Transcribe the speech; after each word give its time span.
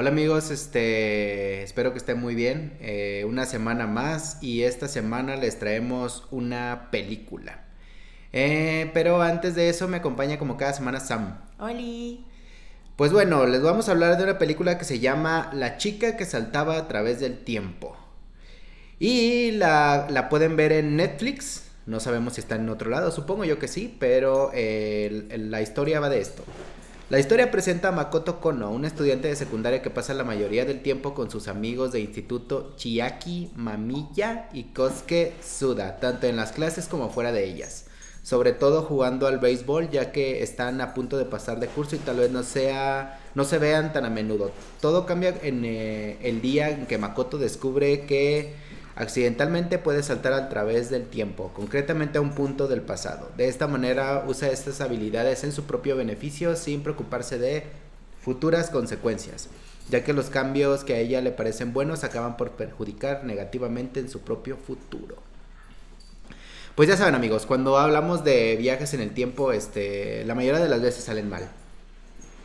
Hola 0.00 0.10
amigos, 0.10 0.52
este, 0.52 1.64
espero 1.64 1.90
que 1.90 1.98
estén 1.98 2.20
muy 2.20 2.36
bien. 2.36 2.78
Eh, 2.80 3.24
una 3.28 3.46
semana 3.46 3.88
más 3.88 4.40
y 4.40 4.62
esta 4.62 4.86
semana 4.86 5.34
les 5.34 5.58
traemos 5.58 6.28
una 6.30 6.86
película. 6.92 7.64
Eh, 8.32 8.92
pero 8.94 9.20
antes 9.22 9.56
de 9.56 9.68
eso 9.68 9.88
me 9.88 9.96
acompaña 9.96 10.38
como 10.38 10.56
cada 10.56 10.72
semana 10.72 11.00
Sam. 11.00 11.40
Oli. 11.58 12.24
Pues 12.94 13.10
bueno, 13.10 13.44
les 13.46 13.60
vamos 13.60 13.88
a 13.88 13.90
hablar 13.90 14.16
de 14.16 14.22
una 14.22 14.38
película 14.38 14.78
que 14.78 14.84
se 14.84 15.00
llama 15.00 15.50
La 15.52 15.78
chica 15.78 16.16
que 16.16 16.26
saltaba 16.26 16.76
a 16.76 16.86
través 16.86 17.18
del 17.18 17.42
tiempo. 17.42 17.96
Y 19.00 19.50
la, 19.50 20.06
la 20.08 20.28
pueden 20.28 20.54
ver 20.54 20.70
en 20.70 20.94
Netflix. 20.94 21.64
No 21.86 21.98
sabemos 21.98 22.34
si 22.34 22.40
está 22.40 22.54
en 22.54 22.68
otro 22.68 22.88
lado, 22.88 23.10
supongo 23.10 23.44
yo 23.44 23.58
que 23.58 23.66
sí, 23.66 23.96
pero 23.98 24.52
eh, 24.54 25.26
la 25.36 25.60
historia 25.60 25.98
va 25.98 26.08
de 26.08 26.20
esto. 26.20 26.44
La 27.10 27.18
historia 27.18 27.50
presenta 27.50 27.88
a 27.88 27.92
Makoto 27.92 28.38
Kono, 28.38 28.70
un 28.70 28.84
estudiante 28.84 29.28
de 29.28 29.36
secundaria 29.36 29.80
que 29.80 29.88
pasa 29.88 30.12
la 30.12 30.24
mayoría 30.24 30.66
del 30.66 30.82
tiempo 30.82 31.14
con 31.14 31.30
sus 31.30 31.48
amigos 31.48 31.90
de 31.90 32.00
instituto 32.00 32.74
Chiaki 32.76 33.50
Mamiya 33.56 34.50
y 34.52 34.64
Kosuke 34.64 35.32
Suda, 35.42 36.00
tanto 36.00 36.26
en 36.26 36.36
las 36.36 36.52
clases 36.52 36.86
como 36.86 37.08
fuera 37.08 37.32
de 37.32 37.46
ellas. 37.46 37.86
Sobre 38.22 38.52
todo 38.52 38.82
jugando 38.82 39.26
al 39.26 39.38
béisbol, 39.38 39.88
ya 39.88 40.12
que 40.12 40.42
están 40.42 40.82
a 40.82 40.92
punto 40.92 41.16
de 41.16 41.24
pasar 41.24 41.60
de 41.60 41.68
curso 41.68 41.96
y 41.96 42.00
tal 42.00 42.16
vez 42.16 42.30
no 42.30 42.42
sea 42.42 43.18
no 43.34 43.44
se 43.44 43.56
vean 43.56 43.94
tan 43.94 44.04
a 44.04 44.10
menudo. 44.10 44.50
Todo 44.82 45.06
cambia 45.06 45.34
en 45.42 45.64
eh, 45.64 46.18
el 46.20 46.42
día 46.42 46.68
en 46.68 46.84
que 46.84 46.98
Makoto 46.98 47.38
descubre 47.38 48.02
que 48.02 48.54
accidentalmente 48.98 49.78
puede 49.78 50.02
saltar 50.02 50.32
a 50.32 50.48
través 50.48 50.90
del 50.90 51.06
tiempo, 51.06 51.52
concretamente 51.54 52.18
a 52.18 52.20
un 52.20 52.32
punto 52.32 52.66
del 52.66 52.82
pasado. 52.82 53.30
De 53.36 53.46
esta 53.46 53.68
manera 53.68 54.24
usa 54.26 54.50
estas 54.50 54.80
habilidades 54.80 55.44
en 55.44 55.52
su 55.52 55.64
propio 55.64 55.96
beneficio 55.96 56.56
sin 56.56 56.82
preocuparse 56.82 57.38
de 57.38 57.62
futuras 58.20 58.70
consecuencias, 58.70 59.48
ya 59.88 60.02
que 60.02 60.12
los 60.12 60.30
cambios 60.30 60.82
que 60.82 60.94
a 60.94 60.98
ella 60.98 61.20
le 61.20 61.30
parecen 61.30 61.72
buenos 61.72 62.02
acaban 62.02 62.36
por 62.36 62.50
perjudicar 62.50 63.22
negativamente 63.22 64.00
en 64.00 64.10
su 64.10 64.22
propio 64.22 64.56
futuro. 64.56 65.16
Pues 66.74 66.88
ya 66.88 66.96
saben 66.96 67.14
amigos, 67.14 67.46
cuando 67.46 67.78
hablamos 67.78 68.24
de 68.24 68.56
viajes 68.56 68.94
en 68.94 69.00
el 69.00 69.10
tiempo, 69.10 69.52
este, 69.52 70.24
la 70.24 70.34
mayoría 70.34 70.60
de 70.60 70.68
las 70.68 70.82
veces 70.82 71.04
salen 71.04 71.28
mal. 71.28 71.48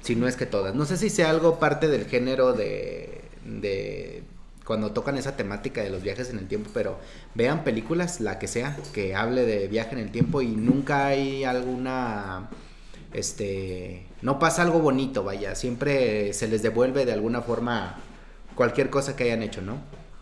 Si 0.03 0.15
no 0.15 0.27
es 0.27 0.35
que 0.35 0.45
todas. 0.45 0.75
No 0.75 0.85
sé 0.85 0.97
si 0.97 1.09
sea 1.09 1.31
algo 1.31 1.57
parte 1.57 1.87
del 1.87 2.05
género 2.05 2.53
de, 2.53 3.21
de 3.43 4.23
cuando 4.65 4.91
tocan 4.91 5.17
esa 5.17 5.35
temática 5.35 5.81
de 5.81 5.89
los 5.89 6.01
viajes 6.03 6.29
en 6.29 6.37
el 6.37 6.47
tiempo, 6.47 6.69
pero 6.73 6.97
vean 7.35 7.63
películas, 7.63 8.21
la 8.21 8.39
que 8.39 8.47
sea, 8.47 8.77
que 8.93 9.15
hable 9.15 9.45
de 9.45 9.67
viaje 9.67 9.93
en 9.93 9.99
el 9.99 10.11
tiempo 10.11 10.41
y 10.41 10.47
nunca 10.47 11.07
hay 11.07 11.43
alguna, 11.43 12.49
este, 13.13 14.07
no 14.21 14.39
pasa 14.39 14.61
algo 14.61 14.79
bonito, 14.79 15.23
vaya, 15.23 15.55
siempre 15.55 16.33
se 16.33 16.47
les 16.47 16.63
devuelve 16.63 17.05
de 17.05 17.13
alguna 17.13 17.41
forma 17.41 17.97
cualquier 18.55 18.89
cosa 18.89 19.15
que 19.15 19.25
hayan 19.25 19.43
hecho, 19.43 19.61
¿no? 19.61 19.77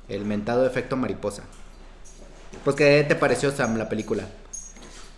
El 0.09 0.25
mentado 0.25 0.65
efecto 0.65 0.97
mariposa. 0.97 1.43
Pues, 2.63 2.75
¿qué 2.75 3.05
te 3.07 3.15
pareció, 3.15 3.51
Sam, 3.51 3.77
la 3.77 3.89
película? 3.89 4.25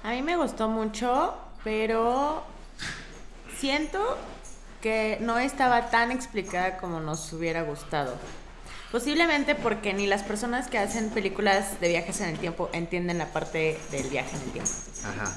A 0.03 0.11
mí 0.11 0.21
me 0.21 0.35
gustó 0.35 0.67
mucho, 0.67 1.33
pero 1.63 2.44
siento 3.57 3.99
que 4.81 5.17
no 5.21 5.39
estaba 5.39 5.89
tan 5.89 6.11
explicada 6.11 6.77
como 6.77 6.99
nos 6.99 7.31
hubiera 7.31 7.63
gustado. 7.63 8.13
Posiblemente 8.94 9.55
porque 9.55 9.91
ni 9.91 10.05
las 10.05 10.22
personas 10.22 10.69
que 10.69 10.77
hacen 10.77 11.09
películas 11.09 11.81
de 11.81 11.89
viajes 11.89 12.22
en 12.22 12.30
el 12.30 12.38
tiempo 12.38 12.69
entienden 12.73 13.17
la 13.17 13.33
parte 13.33 13.75
del 13.89 14.08
viaje 14.08 14.35
en 14.35 14.44
el 14.44 14.52
tiempo. 14.52 14.69
Ajá. 15.03 15.35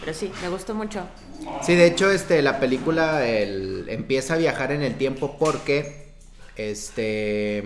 Pero 0.00 0.14
sí, 0.14 0.32
me 0.40 0.48
gustó 0.48 0.74
mucho. 0.74 1.06
Sí, 1.60 1.74
de 1.74 1.86
hecho, 1.86 2.10
este, 2.10 2.40
la 2.40 2.58
película 2.58 3.28
empieza 3.28 4.32
a 4.32 4.36
viajar 4.38 4.72
en 4.72 4.80
el 4.80 4.94
tiempo 4.94 5.36
porque, 5.38 6.14
este, 6.56 7.58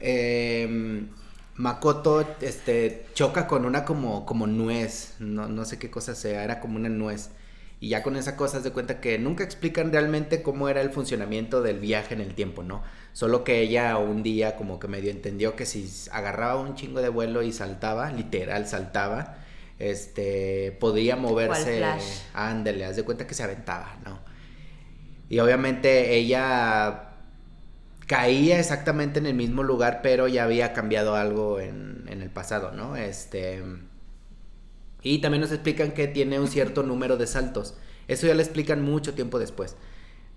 em, 0.00 1.08
Makoto, 1.54 2.28
este, 2.42 3.06
choca 3.14 3.46
con 3.46 3.64
una 3.64 3.86
como, 3.86 4.26
como 4.26 4.46
nuez, 4.46 5.14
no, 5.18 5.48
no 5.48 5.64
sé 5.64 5.78
qué 5.78 5.88
cosa 5.90 6.14
sea, 6.14 6.44
era 6.44 6.60
como 6.60 6.76
una 6.76 6.90
nuez. 6.90 7.30
Y 7.80 7.88
ya 7.88 8.02
con 8.02 8.16
esa 8.16 8.36
cosa 8.36 8.58
se 8.58 8.64
de 8.64 8.72
cuenta 8.72 9.00
que 9.00 9.18
nunca 9.18 9.44
explican 9.44 9.92
realmente 9.92 10.42
cómo 10.42 10.68
era 10.68 10.82
el 10.82 10.90
funcionamiento 10.90 11.62
del 11.62 11.80
viaje 11.80 12.12
en 12.12 12.20
el 12.20 12.34
tiempo, 12.34 12.62
¿no? 12.62 12.82
Solo 13.14 13.44
que 13.44 13.60
ella 13.60 13.96
un 13.96 14.22
día 14.22 14.56
como 14.56 14.78
que 14.78 14.88
medio 14.88 15.10
entendió 15.10 15.56
que 15.56 15.66
si 15.66 15.88
agarraba 16.10 16.60
un 16.60 16.74
chingo 16.74 17.00
de 17.00 17.08
vuelo 17.08 17.42
y 17.42 17.52
saltaba, 17.52 18.10
literal 18.10 18.66
saltaba, 18.66 19.36
este, 19.78 20.76
podía 20.80 21.16
moverse. 21.16 21.82
Ándale, 22.34 22.84
haz 22.84 22.96
de 22.96 23.04
cuenta 23.04 23.26
que 23.26 23.34
se 23.34 23.44
aventaba, 23.44 23.96
¿no? 24.04 24.18
Y 25.30 25.38
obviamente 25.38 26.14
ella 26.16 27.12
caía 28.06 28.58
exactamente 28.58 29.20
en 29.20 29.26
el 29.26 29.34
mismo 29.34 29.62
lugar, 29.62 30.00
pero 30.02 30.28
ya 30.28 30.44
había 30.44 30.72
cambiado 30.72 31.14
algo 31.14 31.60
en, 31.60 32.04
en 32.08 32.20
el 32.20 32.30
pasado, 32.30 32.72
¿no? 32.72 32.96
Este 32.96 33.62
y 35.02 35.18
también 35.18 35.42
nos 35.42 35.52
explican 35.52 35.92
que 35.92 36.08
tiene 36.08 36.40
un 36.40 36.48
cierto 36.48 36.82
número 36.82 37.16
de 37.16 37.26
saltos. 37.28 37.74
Eso 38.08 38.26
ya 38.26 38.34
le 38.34 38.42
explican 38.42 38.82
mucho 38.82 39.14
tiempo 39.14 39.38
después. 39.38 39.76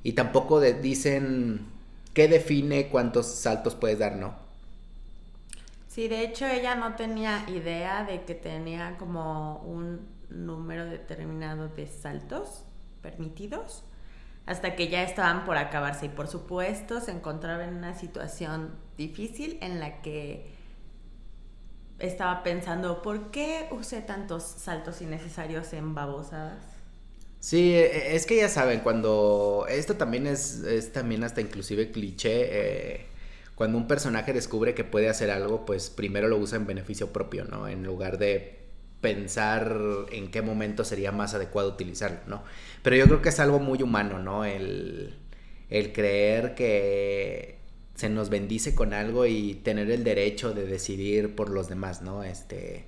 Y 0.04 0.14
tampoco 0.14 0.60
dicen 0.60 1.77
qué 2.18 2.28
define 2.28 2.88
cuántos 2.88 3.28
saltos 3.28 3.76
puedes 3.76 4.00
dar, 4.00 4.16
¿no? 4.16 4.34
Sí, 5.88 6.08
de 6.08 6.22
hecho 6.22 6.48
ella 6.48 6.74
no 6.74 6.96
tenía 6.96 7.46
idea 7.48 8.06
de 8.06 8.24
que 8.24 8.34
tenía 8.34 8.98
como 8.98 9.58
un 9.58 10.08
número 10.28 10.86
determinado 10.86 11.68
de 11.68 11.86
saltos 11.86 12.64
permitidos 13.04 13.84
hasta 14.48 14.76
que 14.76 14.88
ya 14.88 15.04
estaban 15.04 15.46
por 15.46 15.58
acabarse 15.58 16.08
y 16.08 16.10
por 16.10 16.28
supuesto 16.28 17.02
se 17.02 17.12
encontraba 17.12 17.66
en 17.66 17.76
una 17.76 17.94
situación 17.94 18.74
difícil 18.98 19.60
en 19.62 19.80
la 19.80 20.02
que 20.02 20.56
estaba 22.00 22.42
pensando, 22.42 23.04
¿por 23.04 23.30
qué 23.30 23.68
usé 23.70 24.02
tantos 24.02 24.42
saltos 24.42 25.04
innecesarios 25.04 25.72
en 25.72 25.94
babosadas? 25.94 26.77
Sí, 27.40 27.74
e, 27.74 28.12
e, 28.14 28.16
es 28.16 28.26
que 28.26 28.38
ya 28.38 28.50
saben, 28.50 28.80
cuando 28.82 29.66
esto 29.70 29.96
también 29.96 30.28
es, 30.28 30.64
es 30.64 30.92
también 30.92 31.24
hasta 31.24 31.42
inclusive 31.42 31.92
cliché, 31.92 32.96
eh, 32.96 33.06
cuando 33.56 33.78
un 33.78 33.88
personaje 33.88 34.34
descubre 34.34 34.74
que 34.76 34.84
puede 34.84 35.10
hacer 35.10 35.32
algo, 35.32 35.66
pues 35.66 35.90
primero 35.90 36.28
lo 36.28 36.38
usa 36.38 36.58
en 36.58 36.66
beneficio 36.68 37.14
propio, 37.14 37.46
¿no? 37.46 37.68
En 37.68 37.84
lugar 37.84 38.18
de 38.18 38.58
pensar 39.02 39.76
en 40.12 40.32
qué 40.32 40.42
momento 40.42 40.84
sería 40.84 41.12
más 41.12 41.34
adecuado 41.34 41.70
utilizarlo, 41.70 42.20
¿no? 42.28 42.44
Pero 42.84 42.96
yo 42.96 43.06
creo 43.06 43.22
que 43.22 43.30
es 43.30 43.40
algo 43.40 43.60
muy 43.60 43.82
humano, 43.84 44.20
¿no? 44.20 44.46
El, 44.46 45.16
el 45.70 45.94
creer 45.94 46.56
que 46.56 47.60
se 47.96 48.10
nos 48.10 48.30
bendice 48.30 48.76
con 48.76 48.94
algo 48.94 49.26
y 49.26 49.56
tener 49.56 49.90
el 49.92 50.04
derecho 50.04 50.54
de 50.54 50.66
decidir 50.66 51.36
por 51.36 51.50
los 51.50 51.68
demás, 51.70 52.02
¿no? 52.02 52.24
Este, 52.24 52.86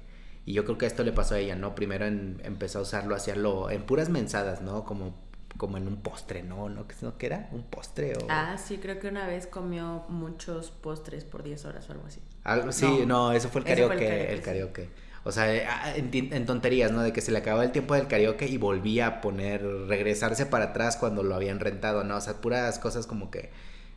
y 0.49 0.53
yo 0.53 0.65
creo 0.65 0.79
que 0.79 0.87
esto 0.87 1.03
le 1.03 1.11
pasó 1.11 1.35
a 1.35 1.39
ella, 1.39 1.55
¿no? 1.55 1.75
Primero 1.75 2.07
empezó 2.07 2.79
a 2.79 2.81
usarlo, 2.81 3.13
a 3.13 3.17
hacerlo 3.17 3.69
en 3.69 3.83
puras 3.83 4.09
mensadas, 4.09 4.63
¿no? 4.63 4.83
Como, 4.83 5.15
como 5.57 5.77
en 5.77 5.87
un 5.87 5.97
postre, 5.97 6.41
¿no? 6.41 6.69
¿No? 6.69 6.87
¿Qué 6.87 7.25
era? 7.27 7.49
¿Un 7.51 7.61
postre 7.61 8.15
o...? 8.15 8.25
Ah, 8.29 8.57
sí, 8.57 8.79
creo 8.79 8.99
que 8.99 9.09
una 9.09 9.27
vez 9.27 9.45
comió 9.45 10.05
muchos 10.09 10.71
postres 10.71 11.23
por 11.23 11.43
10 11.43 11.65
horas 11.65 11.87
o 11.87 11.91
algo 11.91 12.07
así. 12.07 12.19
Algo, 12.43 12.71
sí, 12.71 13.03
no, 13.05 13.31
eso 13.31 13.49
fue 13.49 13.61
el 13.61 13.67
karaoke, 13.67 14.33
el 14.33 14.41
karaoke. 14.41 14.89
O 15.23 15.31
sea, 15.31 15.53
eh, 15.53 15.67
ah, 15.69 15.93
en, 15.95 16.09
en, 16.11 16.45
tonterías, 16.47 16.91
¿no? 16.91 17.03
De 17.03 17.13
que 17.13 17.21
se 17.21 17.31
le 17.31 17.37
acababa 17.37 17.63
el 17.63 17.71
tiempo 17.71 17.93
del 17.93 18.07
karaoke 18.07 18.47
y 18.47 18.57
volvía 18.57 19.05
a 19.05 19.21
poner, 19.21 19.63
regresarse 19.63 20.47
para 20.47 20.65
atrás 20.65 20.97
cuando 20.97 21.21
lo 21.21 21.35
habían 21.35 21.59
rentado, 21.59 22.03
¿no? 22.03 22.17
O 22.17 22.21
sea, 22.21 22.41
puras 22.41 22.79
cosas 22.79 23.05
como 23.05 23.29
que 23.29 23.51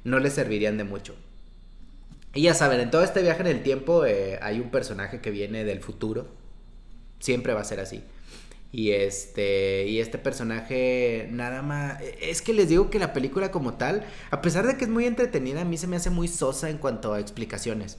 no 0.05 0.19
le 0.19 0.29
servirían 0.29 0.77
de 0.77 0.85
mucho. 0.85 1.15
Y 2.35 2.43
ya 2.43 2.53
saben, 2.53 2.79
en 2.79 2.91
todo 2.91 3.03
este 3.03 3.23
viaje 3.23 3.41
en 3.41 3.47
el 3.47 3.63
tiempo 3.63 4.05
eh, 4.05 4.39
hay 4.43 4.61
un 4.61 4.71
personaje 4.71 5.23
que 5.23 5.31
viene 5.31 5.65
del 5.65 5.81
futuro. 5.81 6.42
Siempre 7.23 7.55
va 7.55 7.63
a 7.63 7.65
ser 7.65 7.81
así. 7.81 8.03
Y 8.73 8.91
este, 8.91 9.87
y 9.87 10.01
este 10.01 10.19
personaje 10.19 11.29
nada 11.31 11.63
más... 11.63 11.99
Es 12.21 12.43
que 12.43 12.53
les 12.53 12.69
digo 12.69 12.91
que 12.91 12.99
la 12.99 13.15
película 13.15 13.51
como 13.51 13.75
tal, 13.75 14.05
a 14.31 14.43
pesar 14.43 14.67
de 14.67 14.77
que 14.77 14.85
es 14.85 14.91
muy 14.91 15.07
entretenida, 15.07 15.63
a 15.63 15.65
mí 15.65 15.79
se 15.79 15.87
me 15.87 15.97
hace 15.97 16.11
muy 16.11 16.29
sosa 16.29 16.69
en 16.69 16.77
cuanto 16.77 17.15
a 17.15 17.21
explicaciones. 17.21 17.99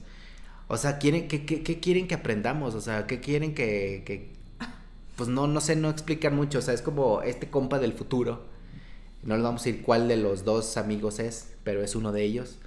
O 0.68 0.76
sea, 0.76 0.98
¿quieren, 0.98 1.26
qué, 1.26 1.44
quieren 1.80 2.06
que 2.06 2.14
aprendamos? 2.14 2.76
O 2.76 2.80
sea, 2.80 3.08
¿qué 3.08 3.18
quieren 3.18 3.54
que, 3.54 4.04
que... 4.06 4.32
Pues 5.16 5.28
no, 5.28 5.48
no 5.48 5.60
sé, 5.60 5.74
no 5.74 5.90
explican 5.90 6.36
mucho. 6.36 6.58
O 6.58 6.62
sea, 6.62 6.74
es 6.74 6.82
como 6.82 7.22
este 7.22 7.48
compa 7.50 7.80
del 7.80 7.94
futuro. 7.94 8.44
No 9.24 9.34
les 9.34 9.42
vamos 9.42 9.62
a 9.62 9.64
decir 9.64 9.82
cuál 9.82 10.06
de 10.06 10.16
los 10.16 10.44
dos 10.44 10.76
amigos 10.76 11.18
es 11.18 11.54
pero 11.64 11.82
es 11.82 11.96
uno 11.96 12.12
de 12.12 12.22
ellos. 12.22 12.58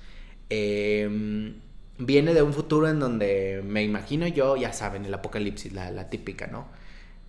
Em, 0.49 1.61
viene 1.97 2.33
de 2.33 2.41
un 2.41 2.53
futuro 2.53 2.87
en 2.87 2.99
donde 2.99 3.61
me 3.65 3.83
imagino 3.83 4.27
yo, 4.27 4.55
ya 4.55 4.73
saben, 4.73 5.05
el 5.05 5.13
apocalipsis, 5.13 5.73
la, 5.73 6.09
típica, 6.09 6.47
¿no? 6.47 6.67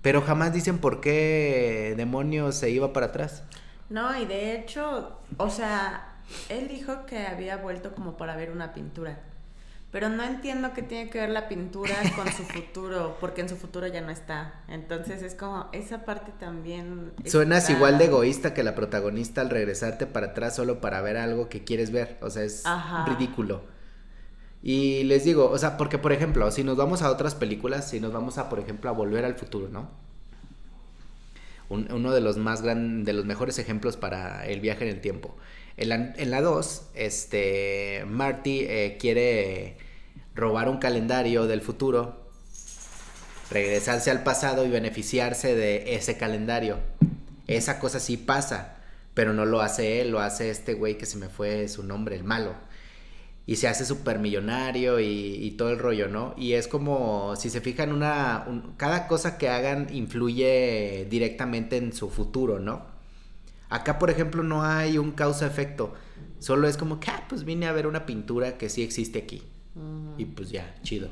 Pero 0.03 0.23
jamás 0.23 0.53
dicen 0.53 0.79
por 0.79 1.01
qué 1.01 1.95
demonios 1.97 2.55
se 2.55 2.71
iba 2.71 2.93
para 2.93 3.07
atrás. 3.07 3.43
No, 3.91 4.21
y 4.21 4.27
de 4.27 4.55
hecho, 4.55 5.19
o 5.39 5.51
sea, 5.51 6.19
él 6.49 6.69
dijo 6.69 7.07
que 7.07 7.27
había 7.27 7.57
vuelto 7.57 7.95
como 7.95 8.17
para 8.17 8.37
ver 8.37 8.51
una 8.51 8.75
pintura. 8.75 9.21
Pero 9.91 10.11
no 10.11 10.23
entiendo 10.23 10.75
qué 10.75 10.83
tiene 10.83 11.09
que 11.09 11.19
ver 11.19 11.31
la 11.31 11.49
pintura 11.49 11.95
con 12.17 12.31
su 12.31 12.45
futuro, 12.45 13.17
porque 13.21 13.41
en 13.41 13.49
su 13.49 13.57
futuro 13.57 13.87
ya 13.87 14.03
no 14.03 14.11
está. 14.11 14.63
Entonces 14.69 15.23
es 15.23 15.35
como, 15.35 15.69
esa 15.73 16.05
parte 16.05 16.31
también... 16.39 17.13
Suenas 17.25 17.71
igual 17.71 17.97
de 17.97 18.05
egoísta 18.05 18.53
que 18.53 18.63
la 18.63 18.75
protagonista 18.75 19.41
al 19.41 19.49
regresarte 19.49 20.07
para 20.07 20.29
atrás 20.29 20.55
solo 20.55 20.81
para 20.83 21.01
ver 21.01 21.17
algo 21.17 21.49
que 21.49 21.65
quieres 21.65 21.91
ver. 21.91 22.19
O 22.21 22.29
sea, 22.29 22.45
es 22.45 22.65
ridículo. 23.07 23.78
Y 24.63 25.05
les 25.05 25.25
digo, 25.25 25.51
o 25.51 25.59
sea, 25.59 25.77
porque 25.77 25.99
por 25.99 26.13
ejemplo, 26.13 26.51
si 26.51 26.65
nos 26.65 26.77
vamos 26.77 27.03
a 27.03 27.11
otras 27.11 27.35
películas, 27.35 27.89
si 27.89 28.01
nos 28.01 28.13
vamos 28.13 28.39
a, 28.39 28.49
por 28.49 28.59
ejemplo, 28.59 28.91
a 28.91 28.93
Volver 28.93 29.25
al 29.25 29.35
Futuro, 29.35 29.69
¿no? 29.69 29.89
uno 31.71 32.13
de 32.13 32.21
los 32.21 32.37
más 32.39 32.63
grandes, 32.63 33.07
de 33.07 33.13
los 33.13 33.25
mejores 33.25 33.59
ejemplos 33.59 33.97
para 33.97 34.47
el 34.47 34.61
viaje 34.61 34.85
en 34.85 34.91
el 34.91 35.01
tiempo. 35.01 35.37
En 35.77 36.31
la 36.31 36.41
2, 36.41 36.83
este, 36.95 38.05
Marty 38.09 38.61
eh, 38.61 38.97
quiere 38.99 39.77
robar 40.35 40.69
un 40.69 40.79
calendario 40.79 41.47
del 41.47 41.61
futuro, 41.61 42.27
regresarse 43.51 44.11
al 44.11 44.25
pasado 44.25 44.67
y 44.67 44.71
beneficiarse 44.71 45.55
de 45.55 45.95
ese 45.95 46.17
calendario. 46.17 46.79
Esa 47.47 47.79
cosa 47.79 48.01
sí 48.01 48.17
pasa, 48.17 48.79
pero 49.15 49.33
no 49.33 49.45
lo 49.47 49.61
hace 49.61 50.01
él, 50.01 50.11
lo 50.11 50.21
hace 50.21 50.51
este 50.51 50.75
güey 50.75 50.99
que 50.99 51.07
se 51.07 51.17
me 51.17 51.29
fue 51.29 51.69
su 51.69 51.85
nombre, 51.85 52.17
el 52.17 52.25
malo. 52.25 52.55
Y 53.49 53.57
se 53.57 53.67
hace 53.67 53.85
súper 53.85 54.19
millonario 54.19 55.01
y, 55.01 55.55
todo 55.57 55.71
el 55.71 55.79
rollo, 55.79 56.07
¿no? 56.07 56.35
Y 56.37 56.53
es 56.53 56.69
como, 56.69 57.35
si 57.35 57.49
se 57.49 57.63
fijan, 57.63 57.93
una, 57.93 58.47
cada 58.77 59.09
cosa 59.09 59.39
que 59.39 59.49
hagan 59.49 59.89
influye 59.91 61.07
directamente 61.09 61.79
en 61.79 61.95
su 61.95 62.11
futuro, 62.11 62.61
¿no? 62.61 62.87
Acá, 63.71 63.99
por 63.99 64.11
ejemplo, 64.11 64.43
no 64.43 64.63
hay 64.63 64.99
un 64.99 65.13
causa-efecto. 65.13 65.95
Solo 66.39 66.69
es 66.69 66.77
como 66.77 67.01
que, 67.01 67.11
ah, 67.11 67.25
pues 67.27 67.45
vine 67.45 67.67
a 67.67 67.73
ver 67.73 67.87
una 67.87 68.05
pintura 68.05 68.59
que 68.59 68.69
sí 68.69 68.83
existe 68.83 69.19
aquí. 69.19 69.43
Y 70.19 70.27
pues 70.27 70.51
ya, 70.51 70.75
chido. 70.83 71.09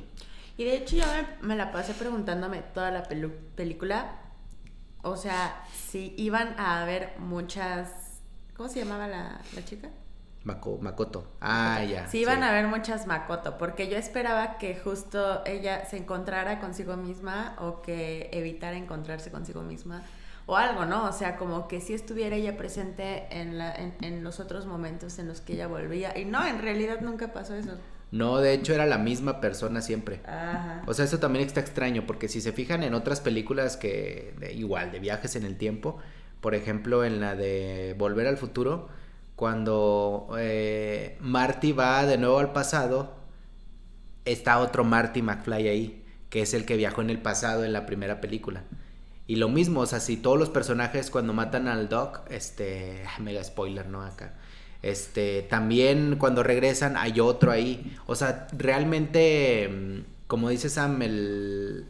Y 0.59 0.65
de 0.65 0.77
hecho 0.77 0.97
yo 0.97 1.05
me, 1.41 1.57
la 1.57 1.73
pasé 1.73 1.95
preguntándome 1.95 2.63
toda 2.75 2.91
la 2.91 3.03
película. 3.03 4.21
O 5.03 5.17
sea, 5.17 5.65
si 5.75 6.15
iban 6.17 6.59
a 6.59 6.83
haber 6.83 7.15
muchas... 7.19 8.21
¿Cómo 8.55 8.69
se 8.69 8.81
llamaba 8.81 9.07
la, 9.07 9.41
chica? 9.65 9.91
Makoto. 10.47 11.27
Ah, 11.41 11.83
ya. 11.83 12.07
Sí, 12.07 12.19
iban 12.19 12.43
a 12.43 12.51
haber 12.51 12.69
muchas 12.69 13.07
Makoto, 13.07 13.59
porque 13.59 13.89
yo 13.89 13.97
esperaba 13.97 14.59
que 14.59 14.77
justo 14.77 15.45
ella 15.45 15.85
se 15.85 15.97
encontrara 15.97 16.61
consigo 16.61 16.97
misma 16.97 17.57
o 17.59 17.83
que 17.83 18.31
evitara 18.33 18.77
encontrarse 18.77 19.31
consigo 19.31 19.63
misma 19.63 20.03
o 20.47 20.57
algo, 20.57 20.85
¿no? 20.85 21.07
O 21.07 21.13
sea, 21.13 21.37
como 21.37 21.67
que 21.67 21.81
si 21.81 21.93
estuviera 21.93 22.37
ella 22.37 22.57
presente 22.57 23.27
en, 23.31 23.59
la, 23.59 23.75
en, 23.75 24.23
los 24.23 24.39
otros 24.39 24.67
momentos 24.67 25.19
en 25.19 25.27
los 25.27 25.41
que 25.41 25.55
ella 25.55 25.67
volvía. 25.67 26.17
Y 26.17 26.25
no, 26.25 26.47
en 26.47 26.63
realidad 26.63 27.01
nunca 27.01 27.33
pasó 27.33 27.55
eso. 27.55 27.73
No, 28.13 28.39
de 28.39 28.55
hecho 28.55 28.73
era 28.73 28.87
la 28.87 28.99
misma 28.99 29.41
persona 29.41 29.83
siempre. 29.83 30.21
Ajá. 30.25 30.85
O 30.87 30.95
sea, 30.95 31.05
eso 31.05 31.19
también 31.19 31.45
está 31.45 31.59
extraño, 31.59 32.05
porque 32.07 32.29
si 32.29 32.41
se 32.41 32.53
fijan 32.53 32.85
en 32.85 32.95
otras 32.95 33.21
películas 33.21 33.77
que, 33.77 34.35
igual, 34.55 34.93
de 34.93 35.01
viajes 35.01 35.35
en 35.35 35.45
el 35.45 35.57
tiempo, 35.57 35.99
por 36.41 36.55
ejemplo, 36.55 37.05
en 37.05 37.21
la 37.21 37.35
de 37.35 37.97
Volver 37.99 38.29
al 38.29 38.37
Futuro, 38.37 38.89
cuando 39.37 40.29
eh, 40.39 41.19
Marty 41.21 41.73
va 41.73 42.07
de 42.07 42.19
nuevo 42.19 42.39
al 42.39 42.53
pasado, 42.53 43.15
está 44.25 44.59
otro 44.59 44.83
Marty 44.83 45.23
McFly 45.23 45.69
ahí, 45.69 46.05
que 46.31 46.43
es 46.43 46.55
el 46.55 46.65
que 46.65 46.77
viajó 46.77 47.03
en 47.03 47.11
el 47.11 47.21
pasado 47.21 47.65
en 47.65 47.73
la 47.73 47.87
primera 47.87 48.21
película. 48.21 48.65
Y 49.27 49.37
lo 49.37 49.49
mismo, 49.49 49.81
o 49.81 49.87
sea, 49.87 50.01
si 50.01 50.17
todos 50.17 50.39
los 50.39 50.51
personajes 50.51 51.11
cuando 51.11 51.33
matan 51.33 51.69
al 51.69 51.89
Doc, 51.89 52.23
este, 52.31 53.05
mega 53.21 53.43
spoiler, 53.43 53.89
¿no? 53.89 54.03
Acá. 54.03 54.35
Este, 54.83 55.43
también 55.43 56.17
cuando 56.17 56.43
regresan 56.43 56.97
hay 56.97 57.21
otro 57.21 57.51
ahí. 57.51 57.97
O 58.07 58.15
sea, 58.15 58.47
realmente, 58.57 59.69
mm, 59.69 60.27
como 60.27 60.49
dice 60.49 60.69
Sam, 60.71 61.03
el... 61.03 61.87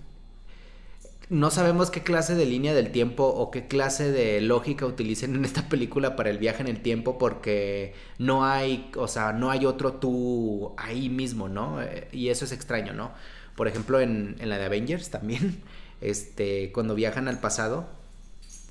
No 1.28 1.50
sabemos 1.50 1.90
qué 1.90 2.02
clase 2.04 2.36
de 2.36 2.46
línea 2.46 2.72
del 2.72 2.92
tiempo 2.92 3.24
o 3.24 3.50
qué 3.50 3.66
clase 3.66 4.12
de 4.12 4.40
lógica 4.40 4.86
utilicen 4.86 5.34
en 5.34 5.44
esta 5.44 5.68
película 5.68 6.14
para 6.14 6.30
el 6.30 6.38
viaje 6.38 6.62
en 6.62 6.68
el 6.68 6.80
tiempo 6.80 7.18
porque 7.18 7.94
no 8.18 8.44
hay, 8.44 8.90
o 8.96 9.08
sea, 9.08 9.32
no 9.32 9.50
hay 9.50 9.66
otro 9.66 9.94
tú 9.94 10.72
ahí 10.76 11.08
mismo, 11.08 11.48
¿no? 11.48 11.82
Eh, 11.82 12.06
y 12.12 12.28
eso 12.28 12.44
es 12.44 12.52
extraño, 12.52 12.92
¿no? 12.92 13.10
Por 13.56 13.66
ejemplo, 13.66 14.00
en, 14.00 14.36
en 14.38 14.48
la 14.48 14.58
de 14.58 14.66
Avengers 14.66 15.10
también 15.10 15.62
este, 16.00 16.70
cuando 16.72 16.94
viajan 16.94 17.26
al 17.26 17.40
pasado, 17.40 17.88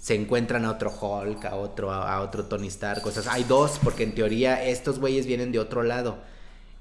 se 0.06 0.16
encuentran 0.16 0.64
a 0.66 0.72
otro 0.72 0.92
Hulk, 0.92 1.46
a 1.46 1.56
otro, 1.56 1.92
a 1.92 2.22
otro 2.22 2.46
Tony 2.46 2.68
Stark, 2.68 3.02
cosas. 3.02 3.28
Hay 3.28 3.44
dos, 3.44 3.80
porque 3.84 4.04
en 4.04 4.16
teoría 4.16 4.64
estos 4.64 5.00
güeyes 5.00 5.26
vienen 5.26 5.52
de 5.52 5.60
otro 5.60 5.84
lado. 5.84 6.20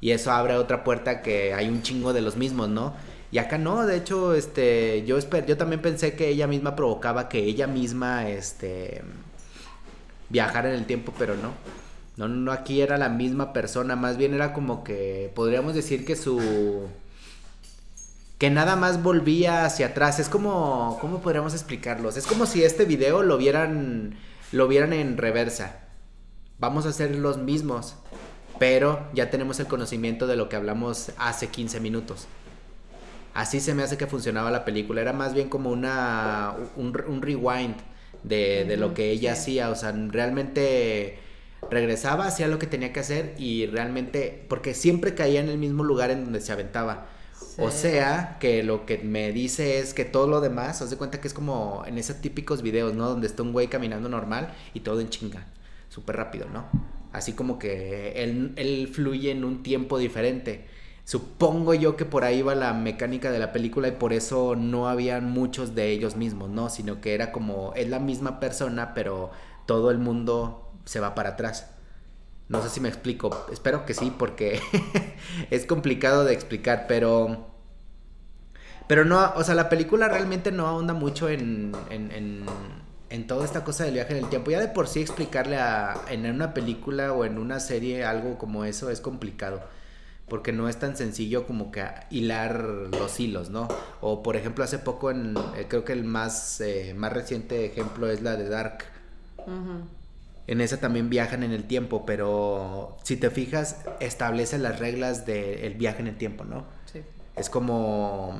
Y 0.00 0.11
eso 0.11 0.31
abre 0.31 0.55
otra 0.56 0.85
puerta 0.85 1.23
que 1.23 1.55
hay 1.55 1.69
un 1.69 1.82
chingo 1.82 2.12
de 2.12 2.20
los 2.20 2.37
mismos, 2.37 2.69
¿no? 2.69 2.94
Y 3.35 3.39
acá 3.39 3.59
no, 3.59 3.85
de 3.85 3.97
hecho, 3.97 4.33
este, 4.33 5.05
yo 5.07 5.19
yo 5.19 5.57
también 5.57 5.83
pensé 5.83 6.15
que 6.15 6.29
ella 6.29 6.47
misma 6.47 6.77
provocaba 6.77 7.29
que 7.29 7.41
ella 7.41 7.67
misma, 7.67 8.29
este, 8.29 9.03
viajara 10.29 10.69
en 10.69 10.77
el 10.77 10.87
tiempo, 10.87 11.13
pero 11.19 11.35
no. 11.35 11.51
No, 12.17 12.29
no, 12.29 12.53
aquí 12.53 12.81
era 12.81 12.97
la 12.97 13.09
misma 13.09 13.53
persona, 13.53 13.97
más 13.97 14.19
bien 14.19 14.35
era 14.35 14.53
como 14.53 14.85
que 14.85 15.33
podríamos 15.35 15.75
decir 15.75 16.05
que 16.05 16.15
su 16.15 16.89
que 18.39 18.51
nada 18.51 18.77
más 18.77 19.03
volvía 19.03 19.65
hacia 19.65 19.89
atrás. 19.89 20.21
Es 20.21 20.29
como, 20.29 20.97
¿cómo 21.01 21.21
podríamos 21.21 21.55
explicarlos? 21.55 22.17
Es 22.17 22.29
como 22.29 22.47
si 22.47 22.63
este 22.63 22.85
video 22.85 23.25
lo 23.25 23.37
vieran, 23.37 24.17
lo 24.53 24.69
vieran 24.69 24.93
en 24.93 25.17
reversa. 25.17 25.81
Vamos 26.61 26.87
a 26.87 26.91
hacer 26.91 27.17
los 27.17 27.39
mismos, 27.39 27.97
pero 28.61 29.09
ya 29.13 29.29
tenemos 29.31 29.59
el 29.59 29.67
conocimiento 29.67 30.29
de 30.29 30.37
lo 30.37 30.49
que 30.49 30.55
hablamos 30.55 31.11
hace 31.19 31.49
15 31.49 31.81
minutos. 31.81 32.29
Así 33.35 33.61
se 33.61 33.75
me 33.75 33.83
hace 33.83 33.99
que 33.99 34.07
funcionaba 34.07 34.51
la 34.51 34.65
película. 34.65 35.01
Era 35.01 35.13
más 35.13 35.35
bien 35.35 35.49
como 35.49 35.71
una, 35.71 36.55
un, 36.77 36.95
rewind 37.21 37.77
de, 38.23 38.65
de, 38.65 38.77
lo 38.77 38.95
que 38.95 39.11
ella 39.11 39.33
hacía. 39.33 39.71
O 39.71 39.75
sea, 39.75 39.93
realmente 39.93 41.19
regresaba, 41.71 42.27
hacía 42.27 42.49
lo 42.49 42.59
que 42.59 42.67
tenía 42.67 42.93
que 42.93 43.01
hacer 43.01 43.35
y 43.37 43.67
realmente, 43.67 44.45
porque 44.49 44.73
siempre 44.73 45.15
caía 45.15 45.41
en 45.41 45.49
el 45.49 45.59
mismo 45.59 45.83
lugar 45.85 46.11
en 46.11 46.25
donde 46.25 46.41
se 46.41 46.53
aventaba. 46.53 47.09
O 47.59 47.71
sea, 47.71 48.37
que 48.41 48.63
lo 48.63 48.85
que 48.85 48.99
me 48.99 49.33
dice 49.33 49.79
es 49.79 49.95
que 49.95 50.05
todo 50.05 50.27
lo 50.27 50.41
demás, 50.41 50.83
haz 50.83 50.91
de 50.91 50.97
cuenta 50.97 51.21
que 51.21 51.29
es 51.29 51.35
como 51.35 51.85
en 51.87 51.99
esos 51.99 52.21
típicos 52.21 52.63
videos, 52.63 52.95
¿no? 52.95 53.09
Donde 53.09 53.27
está 53.27 53.43
un 53.43 53.53
güey 53.53 53.69
caminando 53.69 54.09
normal 54.09 54.53
y 54.73 54.81
todo 54.81 55.01
en 55.01 55.09
chinga, 55.09 55.47
súper 55.89 56.17
rápido, 56.17 56.49
¿no? 56.53 56.65
Así 57.13 57.33
como 57.33 57.59
que 57.59 58.25
él, 58.25 58.55
él 58.57 58.89
fluye 58.93 59.31
en 59.31 59.45
un 59.45 59.63
tiempo 59.63 59.99
diferente. 59.99 60.67
Supongo 61.05 61.75
yo 61.75 61.97
que 61.97 62.06
por 62.06 62.25
ahí 62.25 62.41
va 62.41 62.55
la 62.55 62.73
mecánica 62.73 63.31
de 63.31 63.39
la 63.39 63.53
película 63.53 63.89
y 63.89 63.93
por 63.93 64.15
eso 64.15 64.56
no 64.56 64.89
habían 64.89 65.31
muchos 65.31 65.75
de 65.75 65.91
ellos 65.91 66.17
mismos, 66.17 66.49
¿no? 66.49 66.71
Sino 66.71 67.03
que 67.03 67.15
era 67.15 67.31
como, 67.31 67.75
es 67.77 67.91
la 67.91 67.99
misma 67.99 68.41
persona, 68.41 68.95
pero 68.95 69.31
todo 69.67 69.91
el 69.91 69.99
mundo 69.99 70.73
se 70.87 71.01
va 71.01 71.15
para 71.15 71.31
atrás. 71.31 71.71
No 72.49 72.62
sé 72.62 72.71
si 72.71 72.81
me 72.81 72.89
explico, 72.89 73.47
espero 73.53 73.85
que 73.85 73.95
sí, 73.95 74.15
porque 74.19 74.61
es 75.51 75.67
complicado 75.67 76.25
de 76.25 76.32
explicar, 76.32 76.87
pero... 76.89 77.53
Pero 78.87 79.05
no, 79.06 79.32
o 79.37 79.44
sea, 79.44 79.55
la 79.55 79.70
película 79.70 80.08
realmente 80.08 80.53
no 80.53 80.67
ahonda 80.67 80.93
mucho 80.93 81.31
en, 81.31 81.73
en, 81.89 82.44
en, 83.08 83.27
toda 83.27 83.46
esta 83.46 83.65
cosa 83.65 83.84
del 83.84 83.94
viaje 83.94 84.13
en 84.13 84.25
el 84.25 84.29
tiempo. 84.29 84.51
Ya 84.51 84.61
de 84.61 84.69
por 84.69 84.89
sí 84.89 85.01
explicarle 85.01 85.56
a, 85.56 86.03
en 86.11 86.27
una 86.31 86.53
película 86.53 87.13
o 87.15 87.25
en 87.25 87.39
una 87.39 87.61
serie 87.61 88.05
algo 88.05 88.37
como 88.37 88.67
eso 88.67 88.91
es 88.91 89.01
complicado. 89.01 89.63
Porque 90.29 90.53
no 90.53 90.69
es 90.69 90.79
tan 90.79 90.97
sencillo 90.97 91.47
como 91.47 91.71
que 91.71 91.85
hilar 92.11 92.65
los 92.65 93.21
hilos, 93.21 93.51
¿no? 93.51 93.69
O 94.01 94.23
por 94.23 94.37
ejemplo, 94.37 94.65
hace 94.65 94.79
poco, 94.79 95.11
en, 95.11 95.37
eh, 95.57 95.67
creo 95.69 95.85
que 95.85 95.93
el 95.93 96.05
más, 96.05 96.61
eh, 96.61 96.95
más 96.97 97.13
reciente 97.13 97.67
ejemplo 97.67 98.11
es 98.11 98.23
la 98.23 98.37
de 98.37 98.49
Dark. 98.49 98.85
En 100.47 100.61
esa 100.61 100.79
también 100.79 101.11
viajan 101.11 101.43
en 101.43 101.53
el 101.53 101.65
tiempo, 101.65 102.07
pero 102.07 102.97
si 103.03 103.17
te 103.17 103.31
fijas, 103.31 103.79
establece 104.01 104.59
las 104.59 104.79
reglas 104.79 105.27
del 105.27 105.75
viaje 105.75 106.01
en 106.01 106.09
el 106.09 106.17
tiempo, 106.17 106.45
¿no? 106.45 106.65
Sí. 106.91 107.03
Es 107.37 107.51
como 107.51 108.35